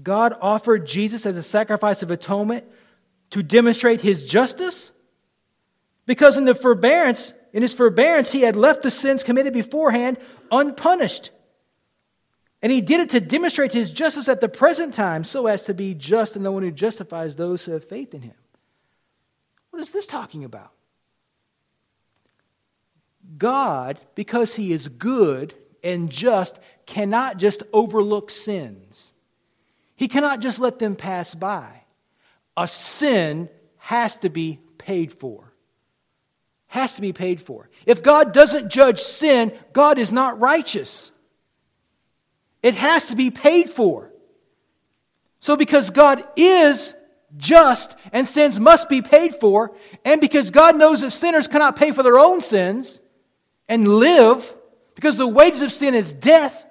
God 0.02 0.36
offered 0.42 0.88
Jesus 0.88 1.26
as 1.26 1.38
a 1.38 1.44
sacrifice 1.44 2.02
of 2.02 2.12
atonement 2.12 2.66
to 3.32 3.44
demonstrate 3.44 4.02
his 4.02 4.24
justice? 4.24 4.92
Because 6.06 6.38
in 6.38 6.46
the 6.46 6.56
forbearance, 6.56 7.34
in 7.54 7.62
his 7.62 7.74
forbearance, 7.74 8.32
he 8.32 8.42
had 8.42 8.56
left 8.56 8.84
the 8.84 8.92
sins 8.92 9.24
committed 9.24 9.54
beforehand 9.54 10.18
unpunished. 10.52 11.32
And 12.66 12.72
he 12.72 12.82
did 12.82 13.00
it 13.00 13.12
to 13.12 13.20
demonstrate 13.20 13.74
his 13.74 13.92
justice 13.92 14.28
at 14.28 14.42
the 14.42 14.50
present 14.50 14.96
time, 14.96 15.24
so 15.24 15.46
as 15.46 15.66
to 15.66 15.74
be 15.76 15.94
just 15.94 16.36
and 16.36 16.44
the 16.44 16.52
one 16.52 16.64
who 16.64 16.72
justifies 16.72 17.36
those 17.36 17.64
who 17.64 17.74
have 17.74 17.88
faith 17.88 18.16
in 18.16 18.24
him. 18.24 18.34
What 19.70 19.84
is 19.84 19.92
this 19.92 20.08
talking 20.08 20.44
about? 20.44 20.72
God, 23.38 24.02
because 24.16 24.56
he 24.56 24.74
is 24.74 24.88
good 24.88 25.54
and 25.84 26.10
just, 26.10 26.58
cannot 26.88 27.38
just 27.38 27.62
overlook 27.72 28.32
sins. 28.32 29.14
He 29.96 30.08
cannot 30.08 30.40
just 30.40 30.58
let 30.58 30.80
them 30.80 30.96
pass 30.96 31.36
by. 31.36 31.84
A 32.58 32.66
sin 32.66 33.48
has 33.78 34.16
to 34.16 34.30
be 34.32 34.60
paid 34.80 35.14
for. 35.14 35.54
Has 36.66 36.96
to 36.96 37.02
be 37.02 37.14
paid 37.14 37.42
for. 37.42 37.70
If 37.86 38.02
God 38.02 38.34
doesn't 38.34 38.72
judge 38.72 39.02
sin, 39.02 39.54
God 39.72 40.00
is 40.00 40.12
not 40.12 40.40
righteous. 40.40 41.12
It 42.66 42.74
has 42.74 43.10
to 43.10 43.16
be 43.16 43.30
paid 43.30 43.70
for. 43.70 44.12
So, 45.40 45.56
because 45.56 45.92
God 45.92 46.24
is 46.36 46.96
just 47.38 47.96
and 48.12 48.26
sins 48.26 48.60
must 48.60 48.90
be 48.90 49.04
paid 49.04 49.36
for, 49.36 49.76
and 50.04 50.20
because 50.20 50.50
God 50.50 50.76
knows 50.76 51.02
that 51.02 51.12
sinners 51.12 51.48
cannot 51.48 51.76
pay 51.76 51.92
for 51.92 52.02
their 52.02 52.18
own 52.18 52.42
sins 52.42 53.00
and 53.68 53.88
live, 53.88 54.56
because 54.96 55.16
the 55.16 55.28
wages 55.28 55.62
of 55.62 55.72
sin 55.72 55.94
is 55.94 56.12
death, 56.12 56.66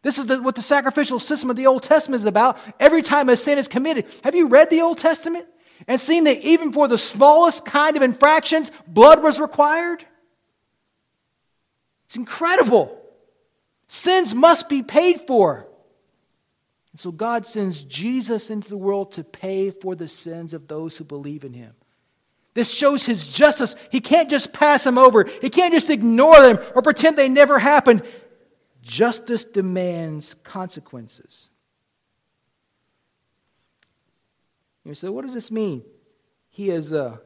this 0.00 0.16
is 0.16 0.24
the, 0.24 0.40
what 0.40 0.54
the 0.54 0.62
sacrificial 0.62 1.20
system 1.20 1.50
of 1.50 1.56
the 1.56 1.66
Old 1.66 1.82
Testament 1.82 2.22
is 2.22 2.26
about. 2.26 2.56
Every 2.80 3.02
time 3.02 3.28
a 3.28 3.36
sin 3.36 3.58
is 3.58 3.68
committed. 3.68 4.06
Have 4.24 4.34
you 4.34 4.48
read 4.48 4.70
the 4.70 4.80
Old 4.80 4.96
Testament 4.96 5.44
and 5.86 6.00
seen 6.00 6.24
that 6.24 6.40
even 6.40 6.72
for 6.72 6.88
the 6.88 6.96
smallest 6.96 7.66
kind 7.66 7.98
of 7.98 8.02
infractions, 8.02 8.70
blood 8.86 9.22
was 9.22 9.38
required? 9.38 10.06
It's 12.06 12.16
incredible. 12.16 12.97
Sins 13.88 14.34
must 14.34 14.68
be 14.68 14.82
paid 14.82 15.22
for. 15.22 15.66
And 16.92 17.00
so 17.00 17.10
God 17.10 17.46
sends 17.46 17.82
Jesus 17.82 18.50
into 18.50 18.68
the 18.68 18.76
world 18.76 19.12
to 19.12 19.24
pay 19.24 19.70
for 19.70 19.94
the 19.94 20.08
sins 20.08 20.54
of 20.54 20.68
those 20.68 20.96
who 20.96 21.04
believe 21.04 21.44
in 21.44 21.54
him. 21.54 21.74
This 22.54 22.72
shows 22.72 23.06
his 23.06 23.28
justice. 23.28 23.74
He 23.90 24.00
can't 24.00 24.28
just 24.28 24.52
pass 24.52 24.84
them 24.84 24.98
over, 24.98 25.24
he 25.40 25.50
can't 25.50 25.72
just 25.72 25.90
ignore 25.90 26.40
them 26.40 26.58
or 26.74 26.82
pretend 26.82 27.16
they 27.16 27.28
never 27.28 27.58
happened. 27.58 28.02
Justice 28.82 29.44
demands 29.44 30.34
consequences. 30.44 31.50
You 34.84 34.94
say, 34.94 35.10
what 35.10 35.26
does 35.26 35.34
this 35.34 35.50
mean? 35.50 35.84
He 36.48 36.68
has 36.68 36.94
uh, 36.94 37.18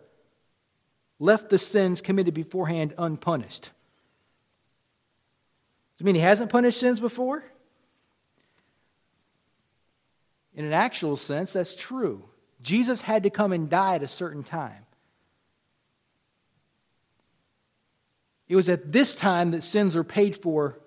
left 1.20 1.48
the 1.48 1.58
sins 1.58 2.02
committed 2.02 2.34
beforehand 2.34 2.92
unpunished. 2.98 3.70
It 6.02 6.04
mean 6.04 6.16
he 6.16 6.20
hasn't 6.20 6.50
punished 6.50 6.80
sins 6.80 6.98
before? 6.98 7.44
In 10.52 10.64
an 10.64 10.72
actual 10.72 11.16
sense, 11.16 11.52
that's 11.52 11.76
true. 11.76 12.24
Jesus 12.60 13.02
had 13.02 13.22
to 13.22 13.30
come 13.30 13.52
and 13.52 13.70
die 13.70 13.94
at 13.94 14.02
a 14.02 14.08
certain 14.08 14.42
time. 14.42 14.84
It 18.48 18.56
was 18.56 18.68
at 18.68 18.90
this 18.90 19.14
time 19.14 19.52
that 19.52 19.62
sins 19.62 19.94
are 19.94 20.02
paid 20.02 20.34
for 20.34 20.80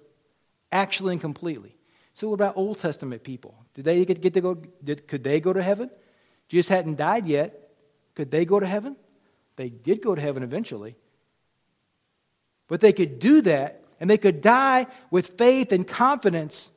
actually 0.69 1.13
and 1.13 1.21
completely. 1.21 1.77
So, 2.15 2.27
what 2.27 2.33
about 2.33 2.57
Old 2.57 2.79
Testament 2.79 3.23
people? 3.23 3.55
Did 3.73 3.85
they 3.85 4.03
get 4.03 4.33
to 4.33 4.41
go? 4.41 4.55
Did, 4.83 5.07
could 5.07 5.23
they 5.23 5.39
go 5.39 5.53
to 5.53 5.63
heaven? 5.63 5.89
Jesus 6.49 6.67
hadn't 6.67 6.97
died 6.97 7.25
yet. 7.25 7.69
Could 8.15 8.31
they 8.31 8.43
go 8.43 8.59
to 8.59 8.67
heaven? 8.67 8.97
They 9.55 9.69
did 9.69 10.01
go 10.01 10.13
to 10.13 10.21
heaven 10.21 10.43
eventually. 10.43 10.97
But 12.67 12.81
they 12.81 12.91
could 12.91 13.19
do 13.19 13.39
that, 13.43 13.84
and 13.99 14.09
they 14.09 14.17
could 14.17 14.41
die 14.41 14.87
with 15.11 15.37
faith 15.37 15.71
and 15.71 15.87
confidence 15.87 16.71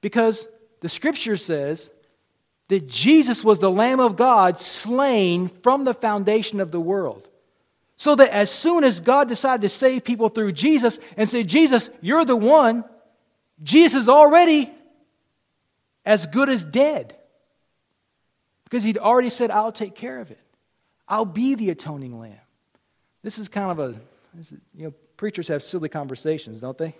because 0.00 0.46
the 0.80 0.88
scripture 0.88 1.36
says 1.36 1.90
that 2.68 2.86
Jesus 2.86 3.42
was 3.42 3.58
the 3.58 3.70
Lamb 3.70 4.00
of 4.00 4.16
God 4.16 4.60
slain 4.60 5.48
from 5.48 5.84
the 5.84 5.94
foundation 5.94 6.60
of 6.60 6.70
the 6.70 6.80
world. 6.80 7.28
So 7.96 8.14
that 8.14 8.30
as 8.30 8.50
soon 8.50 8.84
as 8.84 9.00
God 9.00 9.28
decided 9.28 9.60
to 9.62 9.68
save 9.68 10.04
people 10.04 10.30
through 10.30 10.52
Jesus 10.52 10.98
and 11.18 11.28
say, 11.28 11.42
Jesus, 11.42 11.90
you're 12.00 12.24
the 12.24 12.36
one, 12.36 12.84
Jesus 13.62 14.02
is 14.02 14.08
already 14.08 14.72
as 16.06 16.26
good 16.26 16.48
as 16.48 16.64
dead. 16.64 17.14
Because 18.64 18.84
he'd 18.84 18.96
already 18.96 19.28
said, 19.28 19.50
I'll 19.50 19.72
take 19.72 19.94
care 19.94 20.18
of 20.18 20.30
it. 20.30 20.40
I'll 21.06 21.26
be 21.26 21.56
the 21.56 21.70
atoning 21.70 22.18
lamb. 22.18 22.38
This 23.22 23.38
is 23.38 23.48
kind 23.48 23.70
of 23.70 23.78
a, 23.80 23.94
you 24.74 24.86
know, 24.86 24.94
preachers 25.20 25.48
have 25.48 25.62
silly 25.62 25.90
conversations, 25.90 26.60
don't 26.60 26.78
they? 26.78 26.94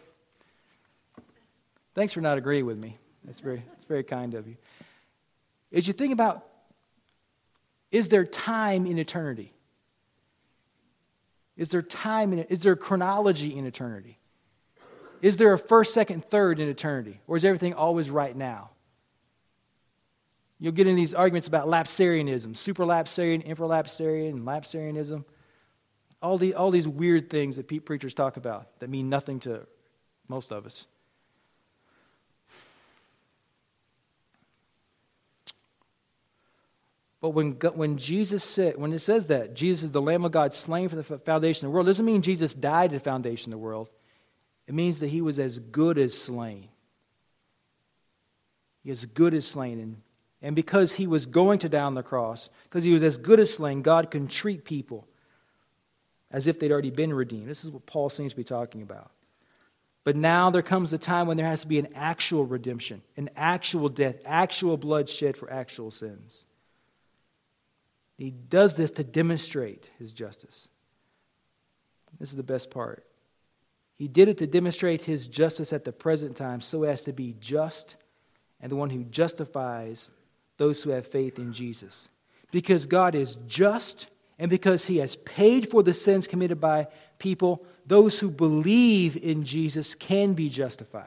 Thanks 1.94 2.12
for 2.12 2.20
not 2.20 2.36
agreeing 2.36 2.66
with 2.66 2.76
me. 2.76 2.98
That's 3.24 3.40
very, 3.40 3.64
that's 3.72 3.86
very 3.86 4.04
kind 4.04 4.34
of 4.34 4.46
you. 4.46 4.58
As 5.72 5.88
you 5.88 5.94
think 5.94 6.12
about, 6.12 6.46
is 7.90 8.08
there 8.08 8.26
time 8.26 8.84
in 8.84 8.98
eternity? 8.98 9.54
Is 11.56 11.70
there 11.70 11.80
time 11.80 12.34
in 12.34 12.40
it? 12.40 12.48
Is 12.50 12.60
there 12.60 12.76
chronology 12.76 13.56
in 13.56 13.64
eternity? 13.64 14.18
Is 15.22 15.38
there 15.38 15.54
a 15.54 15.58
first, 15.58 15.94
second, 15.94 16.22
third 16.22 16.60
in 16.60 16.68
eternity? 16.68 17.22
Or 17.26 17.38
is 17.38 17.44
everything 17.46 17.72
always 17.72 18.10
right 18.10 18.36
now? 18.36 18.68
You'll 20.58 20.72
get 20.72 20.86
in 20.86 20.94
these 20.94 21.14
arguments 21.14 21.48
about 21.48 21.68
lapsarianism, 21.68 22.48
supralapsarian, 22.48 23.48
infralapsarian, 23.48 24.28
and 24.28 24.46
lapsarianism. 24.46 25.24
All, 26.22 26.36
the, 26.36 26.54
all 26.54 26.70
these 26.70 26.86
weird 26.88 27.30
things 27.30 27.56
that 27.56 27.84
preachers 27.84 28.14
talk 28.14 28.36
about 28.36 28.78
that 28.80 28.90
mean 28.90 29.08
nothing 29.08 29.40
to 29.40 29.66
most 30.28 30.52
of 30.52 30.66
us. 30.66 30.86
But 37.20 37.30
when, 37.30 37.52
when 37.52 37.98
Jesus 37.98 38.42
said, 38.42 38.78
when 38.78 38.92
it 38.92 39.00
says 39.00 39.26
that, 39.26 39.54
Jesus 39.54 39.84
is 39.84 39.92
the 39.92 40.00
Lamb 40.00 40.24
of 40.24 40.32
God 40.32 40.54
slain 40.54 40.88
for 40.88 40.96
the 40.96 41.18
foundation 41.18 41.66
of 41.66 41.70
the 41.70 41.74
world, 41.74 41.86
doesn't 41.86 42.04
mean 42.04 42.22
Jesus 42.22 42.54
died 42.54 42.92
at 42.92 43.02
the 43.02 43.10
foundation 43.10 43.52
of 43.52 43.58
the 43.58 43.62
world. 43.62 43.90
It 44.66 44.74
means 44.74 45.00
that 45.00 45.08
he 45.08 45.20
was 45.20 45.38
as 45.38 45.58
good 45.58 45.98
as 45.98 46.16
slain. 46.16 46.68
He 48.82 48.90
as 48.90 49.04
good 49.04 49.34
as 49.34 49.46
slain. 49.46 49.78
And, 49.80 49.96
and 50.40 50.56
because 50.56 50.94
he 50.94 51.06
was 51.06 51.26
going 51.26 51.58
to 51.58 51.68
down 51.68 51.94
the 51.94 52.02
cross, 52.02 52.48
because 52.64 52.84
he 52.84 52.92
was 52.92 53.02
as 53.02 53.18
good 53.18 53.38
as 53.38 53.52
slain, 53.52 53.82
God 53.82 54.10
can 54.10 54.26
treat 54.26 54.64
people 54.64 55.06
as 56.30 56.46
if 56.46 56.58
they'd 56.58 56.72
already 56.72 56.90
been 56.90 57.12
redeemed. 57.12 57.48
This 57.48 57.64
is 57.64 57.70
what 57.70 57.86
Paul 57.86 58.10
seems 58.10 58.32
to 58.32 58.36
be 58.36 58.44
talking 58.44 58.82
about. 58.82 59.10
But 60.04 60.16
now 60.16 60.50
there 60.50 60.62
comes 60.62 60.90
the 60.90 60.98
time 60.98 61.26
when 61.26 61.36
there 61.36 61.46
has 61.46 61.60
to 61.60 61.66
be 61.66 61.78
an 61.78 61.88
actual 61.94 62.46
redemption, 62.46 63.02
an 63.16 63.30
actual 63.36 63.88
death, 63.88 64.16
actual 64.24 64.76
bloodshed 64.76 65.36
for 65.36 65.52
actual 65.52 65.90
sins. 65.90 66.46
He 68.16 68.30
does 68.30 68.74
this 68.74 68.90
to 68.92 69.04
demonstrate 69.04 69.88
his 69.98 70.12
justice. 70.12 70.68
This 72.18 72.30
is 72.30 72.36
the 72.36 72.42
best 72.42 72.70
part. 72.70 73.04
He 73.96 74.08
did 74.08 74.28
it 74.28 74.38
to 74.38 74.46
demonstrate 74.46 75.02
his 75.02 75.26
justice 75.26 75.72
at 75.72 75.84
the 75.84 75.92
present 75.92 76.36
time 76.36 76.60
so 76.60 76.84
as 76.84 77.04
to 77.04 77.12
be 77.12 77.34
just 77.38 77.96
and 78.60 78.70
the 78.70 78.76
one 78.76 78.90
who 78.90 79.04
justifies 79.04 80.10
those 80.56 80.82
who 80.82 80.90
have 80.90 81.06
faith 81.06 81.38
in 81.38 81.52
Jesus. 81.52 82.08
Because 82.50 82.86
God 82.86 83.14
is 83.14 83.38
just 83.46 84.06
and 84.40 84.48
because 84.48 84.86
he 84.86 84.96
has 84.96 85.16
paid 85.16 85.70
for 85.70 85.82
the 85.82 85.92
sins 85.92 86.26
committed 86.26 86.62
by 86.62 86.88
people, 87.18 87.62
those 87.84 88.18
who 88.18 88.30
believe 88.30 89.14
in 89.18 89.44
Jesus 89.44 89.94
can 89.94 90.32
be 90.32 90.48
justified. 90.48 91.04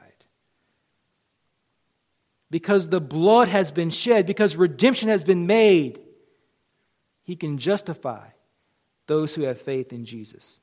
Because 2.52 2.88
the 2.88 3.02
blood 3.02 3.48
has 3.48 3.72
been 3.72 3.89
shed, 3.89 4.28
because 4.28 4.56
redemption 4.56 5.10
has 5.10 5.24
been 5.24 5.48
made, 5.48 6.00
he 7.24 7.36
can 7.36 7.58
justify 7.58 8.28
those 9.08 9.34
who 9.34 9.41
have 9.41 9.60
faith 9.60 9.91
in 9.91 10.06
Jesus. 10.06 10.60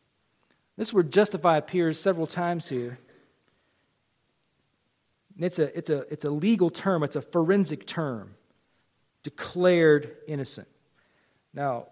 This 0.77 0.93
word 0.93 1.11
justify 1.11 1.57
appears 1.57 2.01
several 2.01 2.29
times 2.29 2.69
here. 2.69 3.01
It's 5.41 5.59
a, 5.59 5.77
it's, 5.77 5.91
a, 5.91 5.99
it's 6.13 6.25
a 6.25 6.31
legal 6.31 6.71
term, 6.71 7.03
it's 7.03 7.17
a 7.17 7.23
forensic 7.23 7.85
term. 7.85 8.37
Declared 9.25 10.17
innocent. 10.29 10.69
Now, 11.53 11.89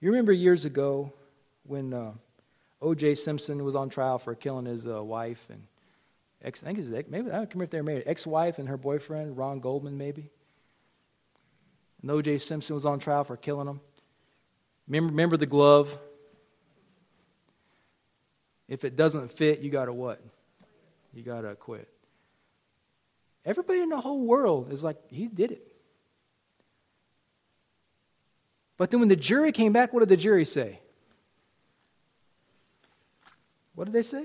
you 0.00 0.10
remember 0.10 0.32
years 0.32 0.64
ago 0.64 1.12
when 1.64 1.92
uh, 1.92 2.12
O.J. 2.82 3.14
Simpson 3.16 3.62
was 3.64 3.74
on 3.74 3.88
trial 3.88 4.18
for 4.18 4.34
killing 4.34 4.66
his 4.66 4.86
uh, 4.86 5.02
wife 5.02 5.44
and 5.50 5.62
ex, 6.42 6.62
I 6.62 6.66
think 6.66 6.78
his 6.78 6.88
maybe 6.88 7.30
I 7.30 7.36
don't 7.36 7.54
remember 7.54 7.64
if 7.64 7.70
they 7.70 7.78
were 7.78 7.84
married, 7.84 8.04
ex-wife 8.06 8.58
and 8.58 8.68
her 8.68 8.76
boyfriend 8.76 9.36
Ron 9.36 9.60
Goldman, 9.60 9.98
maybe. 9.98 10.30
And 12.02 12.10
O.J. 12.10 12.38
Simpson 12.38 12.74
was 12.74 12.86
on 12.86 12.98
trial 12.98 13.24
for 13.24 13.36
killing 13.36 13.68
him. 13.68 13.80
Remember, 14.88 15.10
remember 15.10 15.36
the 15.36 15.46
glove? 15.46 15.96
If 18.68 18.84
it 18.84 18.96
doesn't 18.96 19.32
fit, 19.32 19.60
you 19.60 19.70
got 19.70 19.86
to 19.86 19.92
what? 19.92 20.22
You 21.12 21.22
got 21.22 21.42
to 21.42 21.54
quit. 21.56 21.88
Everybody 23.44 23.80
in 23.80 23.88
the 23.88 24.00
whole 24.00 24.20
world 24.20 24.72
is 24.72 24.82
like, 24.82 24.96
he 25.08 25.26
did 25.26 25.50
it. 25.50 25.66
But 28.80 28.90
then 28.90 29.00
when 29.00 29.10
the 29.10 29.16
jury 29.16 29.52
came 29.52 29.74
back, 29.74 29.92
what 29.92 30.00
did 30.00 30.08
the 30.08 30.16
jury 30.16 30.46
say? 30.46 30.80
What 33.74 33.84
did 33.84 33.92
they 33.92 34.00
say? 34.00 34.24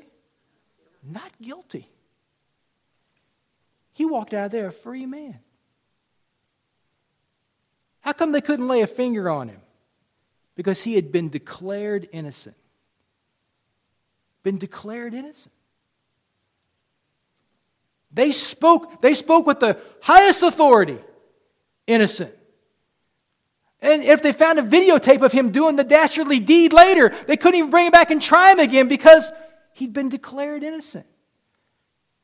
Not 1.04 1.30
guilty. 1.42 1.90
He 3.92 4.06
walked 4.06 4.34
out 4.34 4.46
of 4.46 4.52
there 4.52 4.68
a 4.68 4.72
free 4.72 5.06
man. 5.06 5.40
How 8.00 8.14
come 8.14 8.32
they 8.32 8.40
couldn't 8.40 8.70
lay 8.70 8.80
a 8.80 8.88
finger 8.88 9.30
on 9.30 9.50
him? 9.50 9.60
Because 10.56 10.82
he 10.82 10.96
had 10.96 11.12
been 11.12 11.28
declared 11.28 12.08
innocent. 12.14 12.56
Been 14.42 14.58
declared 14.58 15.14
innocent. 15.14 15.54
They 18.10 18.32
spoke, 18.32 19.02
they 19.02 19.16
spoke 19.16 19.46
with 19.46 19.60
the 19.60 19.78
highest 20.02 20.44
authority, 20.44 21.00
innocent. 21.88 22.34
And 23.86 24.04
if 24.04 24.24
they 24.24 24.34
found 24.34 24.58
a 24.58 24.64
videotape 24.64 25.22
of 25.22 25.32
him 25.32 25.52
doing 25.52 25.76
the 25.76 25.84
dastardly 25.84 26.40
deed 26.40 26.74
later, 26.74 27.14
they 27.28 27.38
couldn't 27.38 27.60
even 27.60 27.70
bring 27.70 27.86
him 27.86 27.92
back 27.92 28.10
and 28.10 28.20
try 28.20 28.52
him 28.52 28.60
again 28.60 28.88
because 28.88 29.32
he'd 29.74 29.94
been 29.94 30.10
declared 30.10 30.64
innocent. 30.64 31.06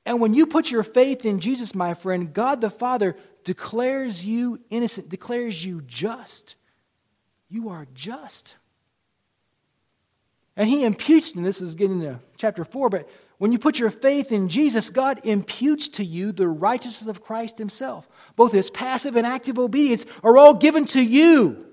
And 0.04 0.20
when 0.20 0.34
you 0.34 0.48
put 0.48 0.72
your 0.72 0.82
faith 0.82 1.24
in 1.24 1.40
Jesus, 1.40 1.76
my 1.76 1.94
friend, 1.94 2.34
God 2.34 2.62
the 2.62 2.72
Father 2.72 3.16
declares 3.44 4.26
you 4.26 4.60
innocent, 4.72 5.10
declares 5.10 5.64
you 5.64 5.82
just. 5.86 6.56
You 7.48 7.70
are 7.70 7.86
just. 7.94 8.56
And 10.58 10.68
he 10.68 10.84
imputes, 10.84 11.34
and 11.34 11.46
this 11.46 11.62
is 11.62 11.76
getting 11.76 12.02
to 12.02 12.20
chapter 12.38 12.66
4, 12.66 12.90
but 12.90 13.08
when 13.42 13.52
you 13.52 13.58
put 13.58 13.80
your 13.80 13.90
faith 13.90 14.32
in 14.32 14.50
Jesus, 14.50 14.92
God 14.92 15.22
imputes 15.24 15.88
to 15.88 16.06
you 16.06 16.32
the 16.32 16.48
righteousness 16.48 17.08
of 17.08 17.24
Christ 17.24 17.58
himself. 17.58 18.08
Both 18.36 18.52
his 18.52 18.70
passive 18.70 19.16
and 19.16 19.26
active 19.26 19.58
obedience 19.58 20.06
are 20.24 20.38
all 20.38 20.54
given 20.54 20.86
to 20.86 21.02
you. 21.02 21.66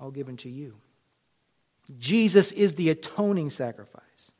All 0.00 0.12
given 0.12 0.36
to 0.36 0.48
you. 0.48 0.76
Jesus 1.98 2.52
is 2.52 2.76
the 2.76 2.90
atoning 2.90 3.50
sacrifice. 3.50 4.30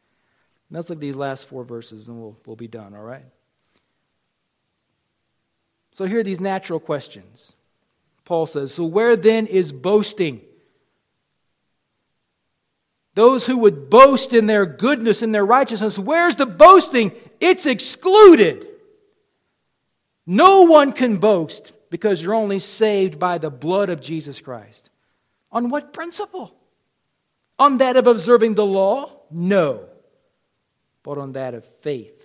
Let's 0.70 0.88
look 0.88 0.98
at 0.98 1.00
these 1.00 1.16
last 1.16 1.48
four 1.48 1.64
verses 1.64 2.06
and 2.06 2.16
we'll, 2.16 2.38
we'll 2.46 2.54
be 2.54 2.68
done, 2.68 2.94
all 2.94 3.02
right? 3.02 3.26
So 5.90 6.04
here 6.04 6.20
are 6.20 6.22
these 6.22 6.38
natural 6.38 6.78
questions. 6.78 7.56
Paul 8.24 8.46
says. 8.46 8.72
So, 8.72 8.84
where 8.84 9.16
then 9.16 9.48
is 9.48 9.72
boasting? 9.72 10.42
Those 13.14 13.46
who 13.46 13.58
would 13.58 13.90
boast 13.90 14.32
in 14.32 14.46
their 14.46 14.66
goodness 14.66 15.22
and 15.22 15.34
their 15.34 15.46
righteousness, 15.46 15.98
where's 15.98 16.36
the 16.36 16.46
boasting? 16.46 17.12
It's 17.40 17.66
excluded. 17.66 18.66
No 20.26 20.62
one 20.62 20.92
can 20.92 21.18
boast 21.18 21.72
because 21.90 22.22
you're 22.22 22.34
only 22.34 22.58
saved 22.58 23.18
by 23.18 23.38
the 23.38 23.50
blood 23.50 23.88
of 23.88 24.00
Jesus 24.00 24.40
Christ. 24.40 24.90
On 25.52 25.70
what 25.70 25.92
principle? 25.92 26.54
On 27.58 27.78
that 27.78 27.96
of 27.96 28.08
observing 28.08 28.54
the 28.54 28.66
law? 28.66 29.12
No, 29.30 29.86
but 31.04 31.18
on 31.18 31.32
that 31.32 31.54
of 31.54 31.64
faith. 31.82 32.20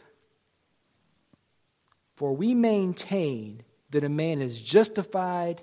For 2.15 2.33
we 2.33 2.53
maintain 2.53 3.63
that 3.91 4.03
a 4.03 4.09
man 4.09 4.41
is 4.41 4.59
justified 4.59 5.61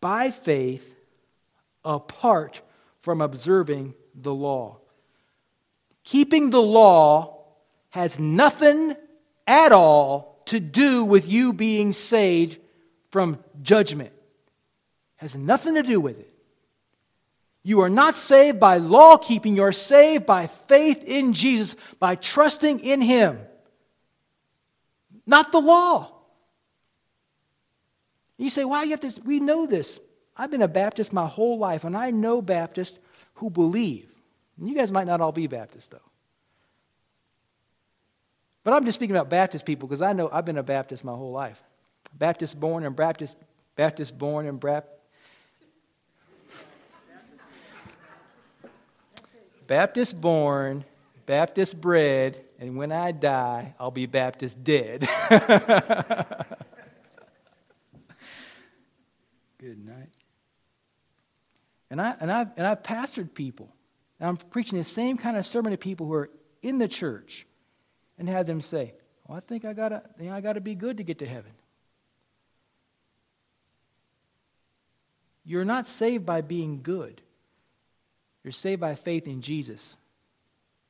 by 0.00 0.30
faith 0.30 0.94
apart 1.84 2.60
from 3.06 3.20
observing 3.20 3.94
the 4.16 4.34
law. 4.34 4.78
Keeping 6.02 6.50
the 6.50 6.60
law 6.60 7.44
has 7.90 8.18
nothing 8.18 8.96
at 9.46 9.70
all 9.70 10.42
to 10.46 10.58
do 10.58 11.04
with 11.04 11.28
you 11.28 11.52
being 11.52 11.92
saved 11.92 12.58
from 13.12 13.38
judgment. 13.62 14.12
Has 15.18 15.36
nothing 15.36 15.74
to 15.74 15.84
do 15.84 16.00
with 16.00 16.18
it. 16.18 16.32
You 17.62 17.78
are 17.82 17.88
not 17.88 18.18
saved 18.18 18.58
by 18.58 18.78
law 18.78 19.18
keeping, 19.18 19.54
you 19.54 19.62
are 19.62 19.70
saved 19.70 20.26
by 20.26 20.48
faith 20.48 21.04
in 21.04 21.32
Jesus, 21.32 21.76
by 22.00 22.16
trusting 22.16 22.80
in 22.80 23.00
Him. 23.00 23.38
Not 25.24 25.52
the 25.52 25.60
law. 25.60 26.10
You 28.36 28.50
say, 28.50 28.64
why 28.64 28.82
you 28.82 28.90
have 28.90 29.00
to? 29.00 29.20
We 29.24 29.38
know 29.38 29.64
this. 29.64 30.00
I've 30.36 30.50
been 30.50 30.62
a 30.62 30.68
Baptist 30.68 31.12
my 31.12 31.26
whole 31.26 31.58
life, 31.58 31.84
and 31.84 31.96
I 31.96 32.10
know 32.10 32.42
Baptists 32.42 32.98
who 33.34 33.50
believe. 33.50 34.08
And 34.58 34.68
you 34.68 34.74
guys 34.74 34.92
might 34.92 35.06
not 35.06 35.20
all 35.20 35.32
be 35.32 35.46
Baptists, 35.46 35.88
though. 35.88 35.98
But 38.64 38.74
I'm 38.74 38.84
just 38.84 38.96
speaking 38.96 39.14
about 39.14 39.30
Baptist 39.30 39.64
people 39.64 39.88
because 39.88 40.02
I 40.02 40.12
know 40.12 40.28
I've 40.30 40.44
been 40.44 40.58
a 40.58 40.62
Baptist 40.62 41.04
my 41.04 41.12
whole 41.12 41.32
life. 41.32 41.62
Baptist 42.12 42.58
born 42.58 42.84
and 42.84 42.96
Baptist, 42.96 43.36
Baptist 43.76 44.18
born 44.18 44.46
and 44.46 44.58
Baptist. 44.58 44.92
Baptist 49.66 50.20
born, 50.20 50.84
Baptist 51.26 51.80
bred, 51.80 52.42
and 52.58 52.76
when 52.76 52.92
I 52.92 53.10
die, 53.12 53.74
I'll 53.80 53.90
be 53.90 54.06
Baptist 54.06 54.62
dead. 54.62 55.00
Good 59.58 59.84
night. 59.84 60.10
And, 61.90 62.00
I, 62.00 62.14
and, 62.20 62.30
I've, 62.30 62.48
and 62.56 62.66
I've 62.66 62.82
pastored 62.82 63.34
people. 63.34 63.74
And 64.18 64.28
I'm 64.28 64.36
preaching 64.36 64.78
the 64.78 64.84
same 64.84 65.16
kind 65.16 65.36
of 65.36 65.46
sermon 65.46 65.72
to 65.72 65.78
people 65.78 66.06
who 66.06 66.14
are 66.14 66.30
in 66.62 66.78
the 66.78 66.88
church 66.88 67.46
and 68.18 68.28
have 68.28 68.46
them 68.46 68.60
say, 68.60 68.94
Well, 69.26 69.36
I 69.36 69.40
think 69.40 69.64
I 69.64 69.72
gotta, 69.72 70.02
think 70.18 70.32
I 70.32 70.40
gotta 70.40 70.60
be 70.60 70.74
good 70.74 70.96
to 70.98 71.04
get 71.04 71.18
to 71.20 71.26
heaven. 71.26 71.52
You're 75.44 75.64
not 75.64 75.86
saved 75.86 76.26
by 76.26 76.40
being 76.40 76.82
good. 76.82 77.20
You're 78.42 78.52
saved 78.52 78.80
by 78.80 78.94
faith 78.96 79.26
in 79.26 79.42
Jesus. 79.42 79.96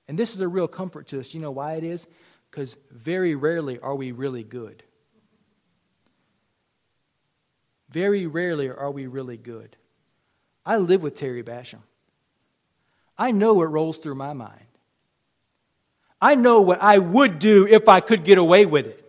And 0.08 0.18
this 0.18 0.34
is 0.34 0.40
a 0.40 0.48
real 0.48 0.68
comfort 0.68 1.08
to 1.08 1.20
us. 1.20 1.34
You 1.34 1.40
know 1.40 1.50
why 1.50 1.74
it 1.74 1.84
is? 1.84 2.06
Because 2.50 2.76
very 2.90 3.34
rarely 3.34 3.78
are 3.80 3.94
we 3.94 4.12
really 4.12 4.44
good. 4.44 4.82
Very 7.90 8.26
rarely 8.26 8.68
are 8.68 8.90
we 8.90 9.06
really 9.06 9.36
good. 9.36 9.76
I 10.66 10.78
live 10.78 11.02
with 11.02 11.14
Terry 11.14 11.44
Basham. 11.44 11.78
I 13.16 13.30
know 13.30 13.54
what 13.54 13.70
rolls 13.70 13.98
through 13.98 14.16
my 14.16 14.32
mind. 14.32 14.60
I 16.20 16.34
know 16.34 16.60
what 16.60 16.82
I 16.82 16.98
would 16.98 17.38
do 17.38 17.68
if 17.68 17.88
I 17.88 18.00
could 18.00 18.24
get 18.24 18.36
away 18.36 18.66
with 18.66 18.86
it. 18.86 19.02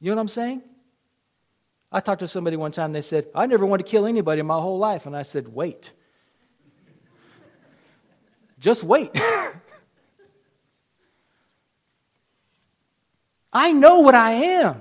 You 0.00 0.10
know 0.10 0.16
what 0.16 0.22
I'm 0.22 0.28
saying? 0.28 0.62
I 1.92 2.00
talked 2.00 2.20
to 2.20 2.28
somebody 2.28 2.56
one 2.56 2.72
time, 2.72 2.92
they 2.92 3.02
said, 3.02 3.26
I 3.34 3.44
never 3.46 3.66
want 3.66 3.84
to 3.84 3.88
kill 3.88 4.06
anybody 4.06 4.40
in 4.40 4.46
my 4.46 4.58
whole 4.58 4.78
life. 4.78 5.04
And 5.06 5.14
I 5.14 5.22
said, 5.22 5.48
wait. 5.48 5.90
Just 8.58 8.82
wait. 8.82 9.10
I 13.52 13.72
know 13.72 14.00
what 14.00 14.14
I 14.14 14.30
am. 14.32 14.80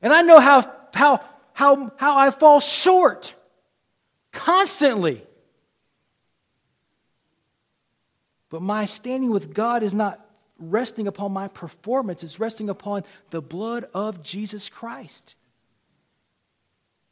And 0.00 0.12
I 0.12 0.22
know 0.22 0.38
how, 0.38 0.70
how, 0.92 1.20
how, 1.54 1.90
how 1.96 2.18
I 2.18 2.30
fall 2.30 2.60
short 2.60 3.34
constantly. 4.32 5.24
But 8.50 8.62
my 8.62 8.84
standing 8.84 9.30
with 9.30 9.54
God 9.54 9.82
is 9.82 9.94
not 9.94 10.20
resting 10.58 11.06
upon 11.06 11.32
my 11.32 11.48
performance, 11.48 12.22
it's 12.22 12.38
resting 12.38 12.68
upon 12.68 13.04
the 13.30 13.40
blood 13.40 13.86
of 13.94 14.22
Jesus 14.22 14.68
Christ. 14.68 15.34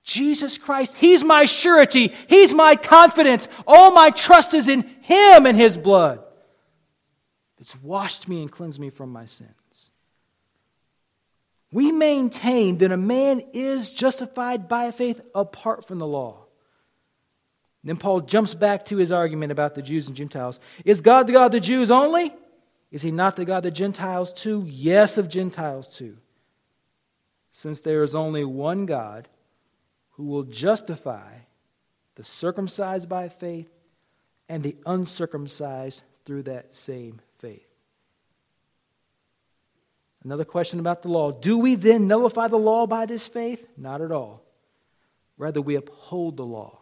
Jesus 0.03 0.59
Christ, 0.59 0.95
He's 0.97 1.23
my 1.23 1.45
surety, 1.45 2.13
He's 2.29 2.53
my 2.53 2.77
confidence. 2.77 3.49
All 3.67 3.93
my 3.93 4.11
trust 4.11 4.55
is 4.55 4.69
in 4.69 4.83
Him 5.03 5.47
and 5.47 5.57
His 5.57 5.77
blood. 5.79 6.23
It's 7.59 7.81
washed 7.83 8.27
me 8.27 8.41
and 8.41 8.51
cleansed 8.51 8.81
me 8.81 8.91
from 8.91 9.11
my 9.11 9.27
sins. 9.27 9.91
We 11.73 11.93
maintain 11.93 12.79
that 12.79 12.91
a 12.91 12.97
man 12.97 13.43
is 13.53 13.91
justified 13.91 14.69
by 14.69 14.91
faith 14.91 15.21
apart 15.35 15.87
from 15.87 15.99
the 15.99 16.07
law. 16.07 16.40
Then 17.83 17.97
Paul 17.97 18.21
jumps 18.21 18.55
back 18.55 18.85
to 18.87 18.97
his 18.97 19.11
argument 19.11 19.53
about 19.53 19.75
the 19.75 19.83
Jews 19.83 20.07
and 20.07 20.17
Gentiles. 20.17 20.61
Is 20.85 21.01
God 21.01 21.27
the 21.27 21.33
God 21.33 21.47
of 21.47 21.53
the 21.53 21.61
Jews 21.61 21.91
only? 21.91 22.35
Is 22.91 23.03
he 23.03 23.11
not 23.11 23.37
the 23.37 23.45
God 23.45 23.59
of 23.59 23.63
the 23.65 23.71
Gentiles 23.71 24.33
too? 24.33 24.67
Yes, 24.69 25.17
of 25.17 25.29
Gentiles 25.29 25.89
too. 25.89 26.19
Since 27.53 27.81
there 27.81 28.03
is 28.03 28.15
only 28.15 28.45
one 28.45 28.87
God 28.87 29.29
who 30.13 30.25
will 30.25 30.43
justify 30.43 31.31
the 32.17 32.25
circumcised 32.25 33.09
by 33.09 33.29
faith 33.29 33.71
and 34.49 34.63
the 34.63 34.77
uncircumcised 34.85 36.03
through 36.27 36.43
that 36.43 36.75
same 36.75 37.21
faith. 37.39 37.67
Another 40.23 40.45
question 40.45 40.81
about 40.81 41.03
the 41.03 41.09
law. 41.09 41.33
Do 41.33 41.57
we 41.57 41.77
then 41.77 42.07
nullify 42.07 42.49
the 42.49 42.59
law 42.59 42.87
by 42.87 43.07
this 43.07 43.27
faith? 43.27 43.67
Not 43.77 44.03
at 44.03 44.13
all. 44.13 44.43
Rather, 45.39 45.63
we 45.63 45.77
uphold 45.77 46.37
the 46.37 46.45
law. 46.45 46.80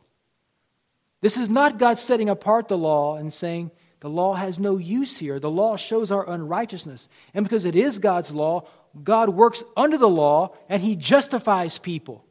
This 1.21 1.37
is 1.37 1.49
not 1.49 1.79
God 1.79 1.99
setting 1.99 2.29
apart 2.29 2.69
the 2.69 2.79
law 2.79 3.17
and 3.17 3.33
saying 3.33 3.71
the 4.01 4.11
law 4.11 4.35
has 4.35 4.59
no 4.59 4.77
use 4.77 5.19
here. 5.19 5.41
The 5.41 5.51
law 5.51 5.77
shows 5.77 6.11
our 6.11 6.29
unrighteousness. 6.29 7.09
And 7.35 7.45
because 7.45 7.65
it 7.65 7.75
is 7.75 7.99
God's 7.99 8.33
law, 8.33 8.69
God 9.03 9.31
works 9.31 9.65
under 9.77 9.99
the 9.99 10.09
law 10.09 10.57
and 10.69 10.83
he 10.83 10.95
justifies 10.95 11.79
people. 11.79 12.25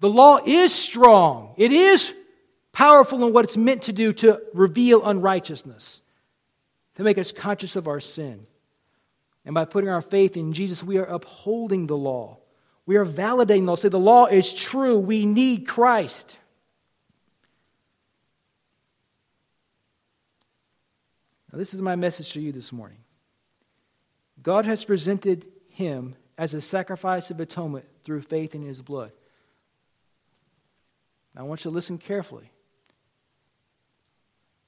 The 0.00 0.10
law 0.10 0.38
is 0.44 0.74
strong, 0.74 1.54
it 1.56 1.72
is 1.72 2.12
powerful 2.72 3.24
in 3.24 3.32
what 3.32 3.44
it's 3.44 3.56
meant 3.56 3.82
to 3.82 3.92
do 3.92 4.12
to 4.12 4.40
reveal 4.52 5.04
unrighteousness, 5.04 6.02
to 6.96 7.02
make 7.02 7.18
us 7.18 7.32
conscious 7.32 7.76
of 7.76 7.88
our 7.88 8.00
sin. 8.00 8.46
And 9.44 9.54
by 9.54 9.64
putting 9.64 9.90
our 9.90 10.02
faith 10.02 10.36
in 10.36 10.52
Jesus, 10.52 10.82
we 10.82 10.98
are 10.98 11.04
upholding 11.04 11.86
the 11.86 11.96
law. 11.96 12.38
We 12.86 12.96
are 12.96 13.06
validating 13.06 13.64
the 13.64 13.70
law. 13.70 13.74
Say, 13.76 13.88
the 13.88 13.98
law 13.98 14.26
is 14.26 14.52
true. 14.52 14.98
We 14.98 15.26
need 15.26 15.66
Christ. 15.66 16.38
Now, 21.54 21.58
this 21.58 21.72
is 21.72 21.80
my 21.80 21.94
message 21.94 22.32
to 22.32 22.40
you 22.40 22.50
this 22.50 22.72
morning. 22.72 22.98
God 24.42 24.66
has 24.66 24.84
presented 24.84 25.46
him 25.68 26.16
as 26.36 26.52
a 26.52 26.60
sacrifice 26.60 27.30
of 27.30 27.38
atonement 27.38 27.84
through 28.02 28.22
faith 28.22 28.56
in 28.56 28.62
his 28.62 28.82
blood. 28.82 29.12
Now, 31.32 31.42
I 31.42 31.44
want 31.44 31.64
you 31.64 31.70
to 31.70 31.74
listen 31.76 31.96
carefully. 31.96 32.50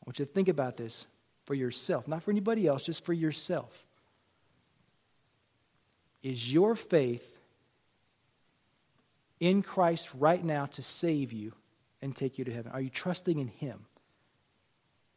I 0.01 0.05
want 0.07 0.21
you 0.21 0.27
to 0.27 0.31
think 0.31 0.47
about 0.47 0.77
this 0.77 1.09
for 1.45 1.55
yourself, 1.55 2.07
not 2.07 2.23
for 2.23 2.31
anybody 2.31 2.69
else, 2.69 2.85
just 2.85 3.05
for 3.05 3.13
yourself. 3.13 3.85
Is 6.23 6.53
your 6.53 6.77
faith 6.77 7.37
in 9.41 9.61
Christ 9.61 10.09
right 10.17 10.45
now 10.45 10.67
to 10.67 10.83
save 10.83 11.33
you 11.33 11.53
and 12.01 12.15
take 12.15 12.39
you 12.39 12.45
to 12.45 12.55
heaven? 12.55 12.71
Are 12.71 12.81
you 12.81 12.91
trusting 12.91 13.41
in 13.41 13.49
Him 13.49 13.87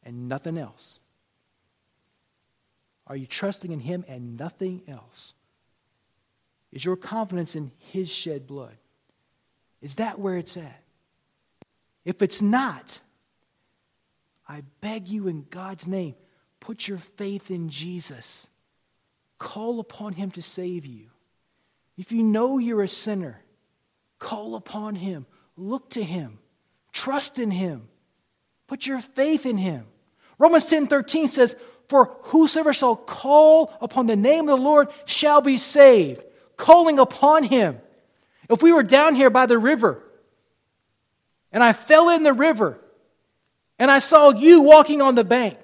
and 0.01 0.27
nothing 0.27 0.57
else? 0.57 0.99
Are 3.09 3.15
you 3.15 3.25
trusting 3.25 3.71
in 3.71 3.79
Him 3.79 4.05
and 4.07 4.37
nothing 4.37 4.83
else? 4.87 5.33
Is 6.71 6.85
your 6.85 6.95
confidence 6.95 7.55
in 7.55 7.71
His 7.77 8.09
shed 8.09 8.47
blood? 8.47 8.77
Is 9.81 9.95
that 9.95 10.19
where 10.19 10.37
it's 10.37 10.55
at? 10.55 10.83
If 12.05 12.21
it's 12.21 12.41
not, 12.41 12.99
I 14.47 14.63
beg 14.79 15.09
you 15.09 15.27
in 15.27 15.45
God's 15.49 15.87
name, 15.87 16.15
put 16.59 16.87
your 16.87 16.99
faith 16.99 17.51
in 17.51 17.69
Jesus. 17.69 18.47
Call 19.37 19.79
upon 19.79 20.13
Him 20.13 20.31
to 20.31 20.41
save 20.41 20.85
you. 20.85 21.07
If 21.97 22.11
you 22.11 22.23
know 22.23 22.59
you're 22.59 22.83
a 22.83 22.87
sinner, 22.87 23.41
Call 24.19 24.55
upon 24.55 24.95
him. 24.95 25.25
Look 25.57 25.89
to 25.91 26.03
him. 26.03 26.39
Trust 26.91 27.39
in 27.39 27.51
him. 27.51 27.87
Put 28.67 28.85
your 28.85 28.99
faith 28.99 29.45
in 29.45 29.57
him. 29.57 29.85
Romans 30.37 30.65
10 30.67 30.87
13 30.87 31.27
says, 31.29 31.55
For 31.89 32.15
whosoever 32.21 32.71
shall 32.71 32.95
call 32.95 33.73
upon 33.81 34.05
the 34.05 34.15
name 34.15 34.41
of 34.41 34.57
the 34.57 34.63
Lord 34.63 34.89
shall 35.05 35.41
be 35.41 35.57
saved. 35.57 36.23
Calling 36.55 36.99
upon 36.99 37.43
him. 37.43 37.79
If 38.47 38.61
we 38.61 38.71
were 38.71 38.83
down 38.83 39.15
here 39.15 39.31
by 39.31 39.47
the 39.47 39.57
river 39.57 40.03
and 41.51 41.63
I 41.63 41.73
fell 41.73 42.09
in 42.09 42.21
the 42.23 42.33
river 42.33 42.79
and 43.79 43.89
I 43.89 43.99
saw 43.99 44.31
you 44.31 44.61
walking 44.61 45.01
on 45.01 45.15
the 45.15 45.23
bank, 45.23 45.57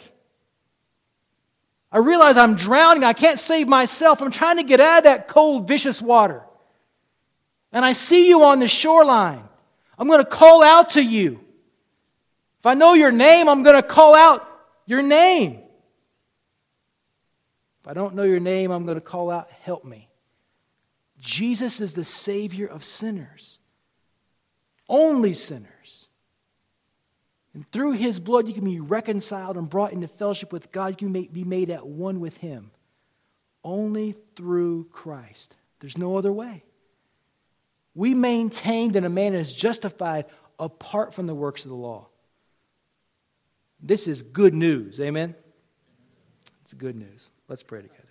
I 1.91 1.99
realize 1.99 2.37
I'm 2.37 2.55
drowning. 2.55 3.03
I 3.03 3.13
can't 3.13 3.39
save 3.39 3.67
myself. 3.67 4.21
I'm 4.21 4.31
trying 4.31 4.57
to 4.57 4.63
get 4.63 4.79
out 4.79 4.99
of 4.99 5.03
that 5.03 5.27
cold, 5.27 5.67
vicious 5.67 6.01
water. 6.01 6.41
And 7.71 7.85
I 7.85 7.93
see 7.93 8.27
you 8.27 8.43
on 8.45 8.59
the 8.59 8.67
shoreline. 8.67 9.43
I'm 9.97 10.07
going 10.07 10.23
to 10.23 10.29
call 10.29 10.63
out 10.63 10.91
to 10.91 11.03
you. 11.03 11.39
If 12.59 12.65
I 12.65 12.73
know 12.73 12.93
your 12.95 13.11
name, 13.11 13.47
I'm 13.47 13.61
going 13.61 13.75
to 13.75 13.83
call 13.83 14.15
out 14.15 14.47
your 14.87 15.03
name. 15.03 15.61
If 17.85 17.89
I 17.89 17.93
don't 17.93 18.15
know 18.15 18.23
your 18.23 18.39
name, 18.39 18.71
I'm 18.71 18.83
going 18.83 18.97
to 18.97 19.01
call 19.01 19.29
out, 19.29 19.51
Help 19.61 19.85
me. 19.85 20.09
Jesus 21.19 21.81
is 21.81 21.91
the 21.91 22.03
Savior 22.03 22.65
of 22.65 22.83
sinners, 22.83 23.59
only 24.89 25.35
sinners. 25.35 26.07
And 27.53 27.71
through 27.71 27.91
His 27.91 28.19
blood, 28.19 28.47
you 28.47 28.55
can 28.55 28.65
be 28.65 28.79
reconciled 28.79 29.55
and 29.55 29.69
brought 29.69 29.93
into 29.93 30.07
fellowship 30.07 30.51
with 30.51 30.71
God. 30.71 30.99
You 30.99 31.07
can 31.07 31.27
be 31.27 31.43
made 31.43 31.69
at 31.69 31.85
one 31.85 32.19
with 32.19 32.37
Him. 32.37 32.71
Only 33.63 34.15
through 34.35 34.85
Christ. 34.85 35.53
There's 35.79 35.97
no 35.97 36.17
other 36.17 36.33
way. 36.33 36.63
We 37.93 38.15
maintain 38.15 38.93
that 38.93 39.03
a 39.03 39.09
man 39.09 39.35
is 39.35 39.53
justified 39.53 40.25
apart 40.57 41.13
from 41.13 41.27
the 41.27 41.35
works 41.35 41.65
of 41.65 41.69
the 41.69 41.77
law. 41.77 42.07
This 43.79 44.07
is 44.07 44.23
good 44.23 44.55
news. 44.55 44.99
Amen? 44.99 45.35
It's 46.63 46.73
good 46.73 46.95
news. 46.95 47.29
Let's 47.47 47.63
pray 47.63 47.81
together. 47.81 48.01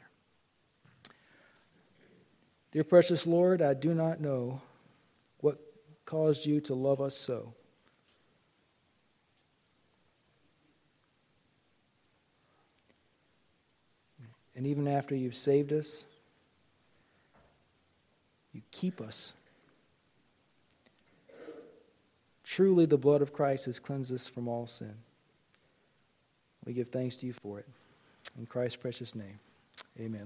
Dear 2.72 2.84
precious 2.84 3.26
Lord, 3.26 3.62
I 3.62 3.74
do 3.74 3.94
not 3.94 4.20
know 4.20 4.60
what 5.40 5.58
caused 6.04 6.44
you 6.44 6.60
to 6.62 6.74
love 6.74 7.00
us 7.00 7.16
so. 7.16 7.54
And 14.56 14.66
even 14.66 14.86
after 14.86 15.14
you've 15.14 15.34
saved 15.34 15.72
us, 15.72 16.04
you 18.52 18.62
keep 18.70 19.00
us. 19.00 19.34
Truly, 22.44 22.86
the 22.86 22.96
blood 22.96 23.20
of 23.20 23.32
Christ 23.32 23.66
has 23.66 23.80
cleansed 23.80 24.12
us 24.12 24.26
from 24.26 24.46
all 24.46 24.66
sin. 24.66 24.94
We 26.64 26.72
give 26.72 26.88
thanks 26.88 27.16
to 27.16 27.26
you 27.26 27.32
for 27.32 27.58
it. 27.58 27.66
In 28.38 28.46
Christ's 28.46 28.76
precious 28.76 29.14
name, 29.14 29.38
amen. 30.00 30.22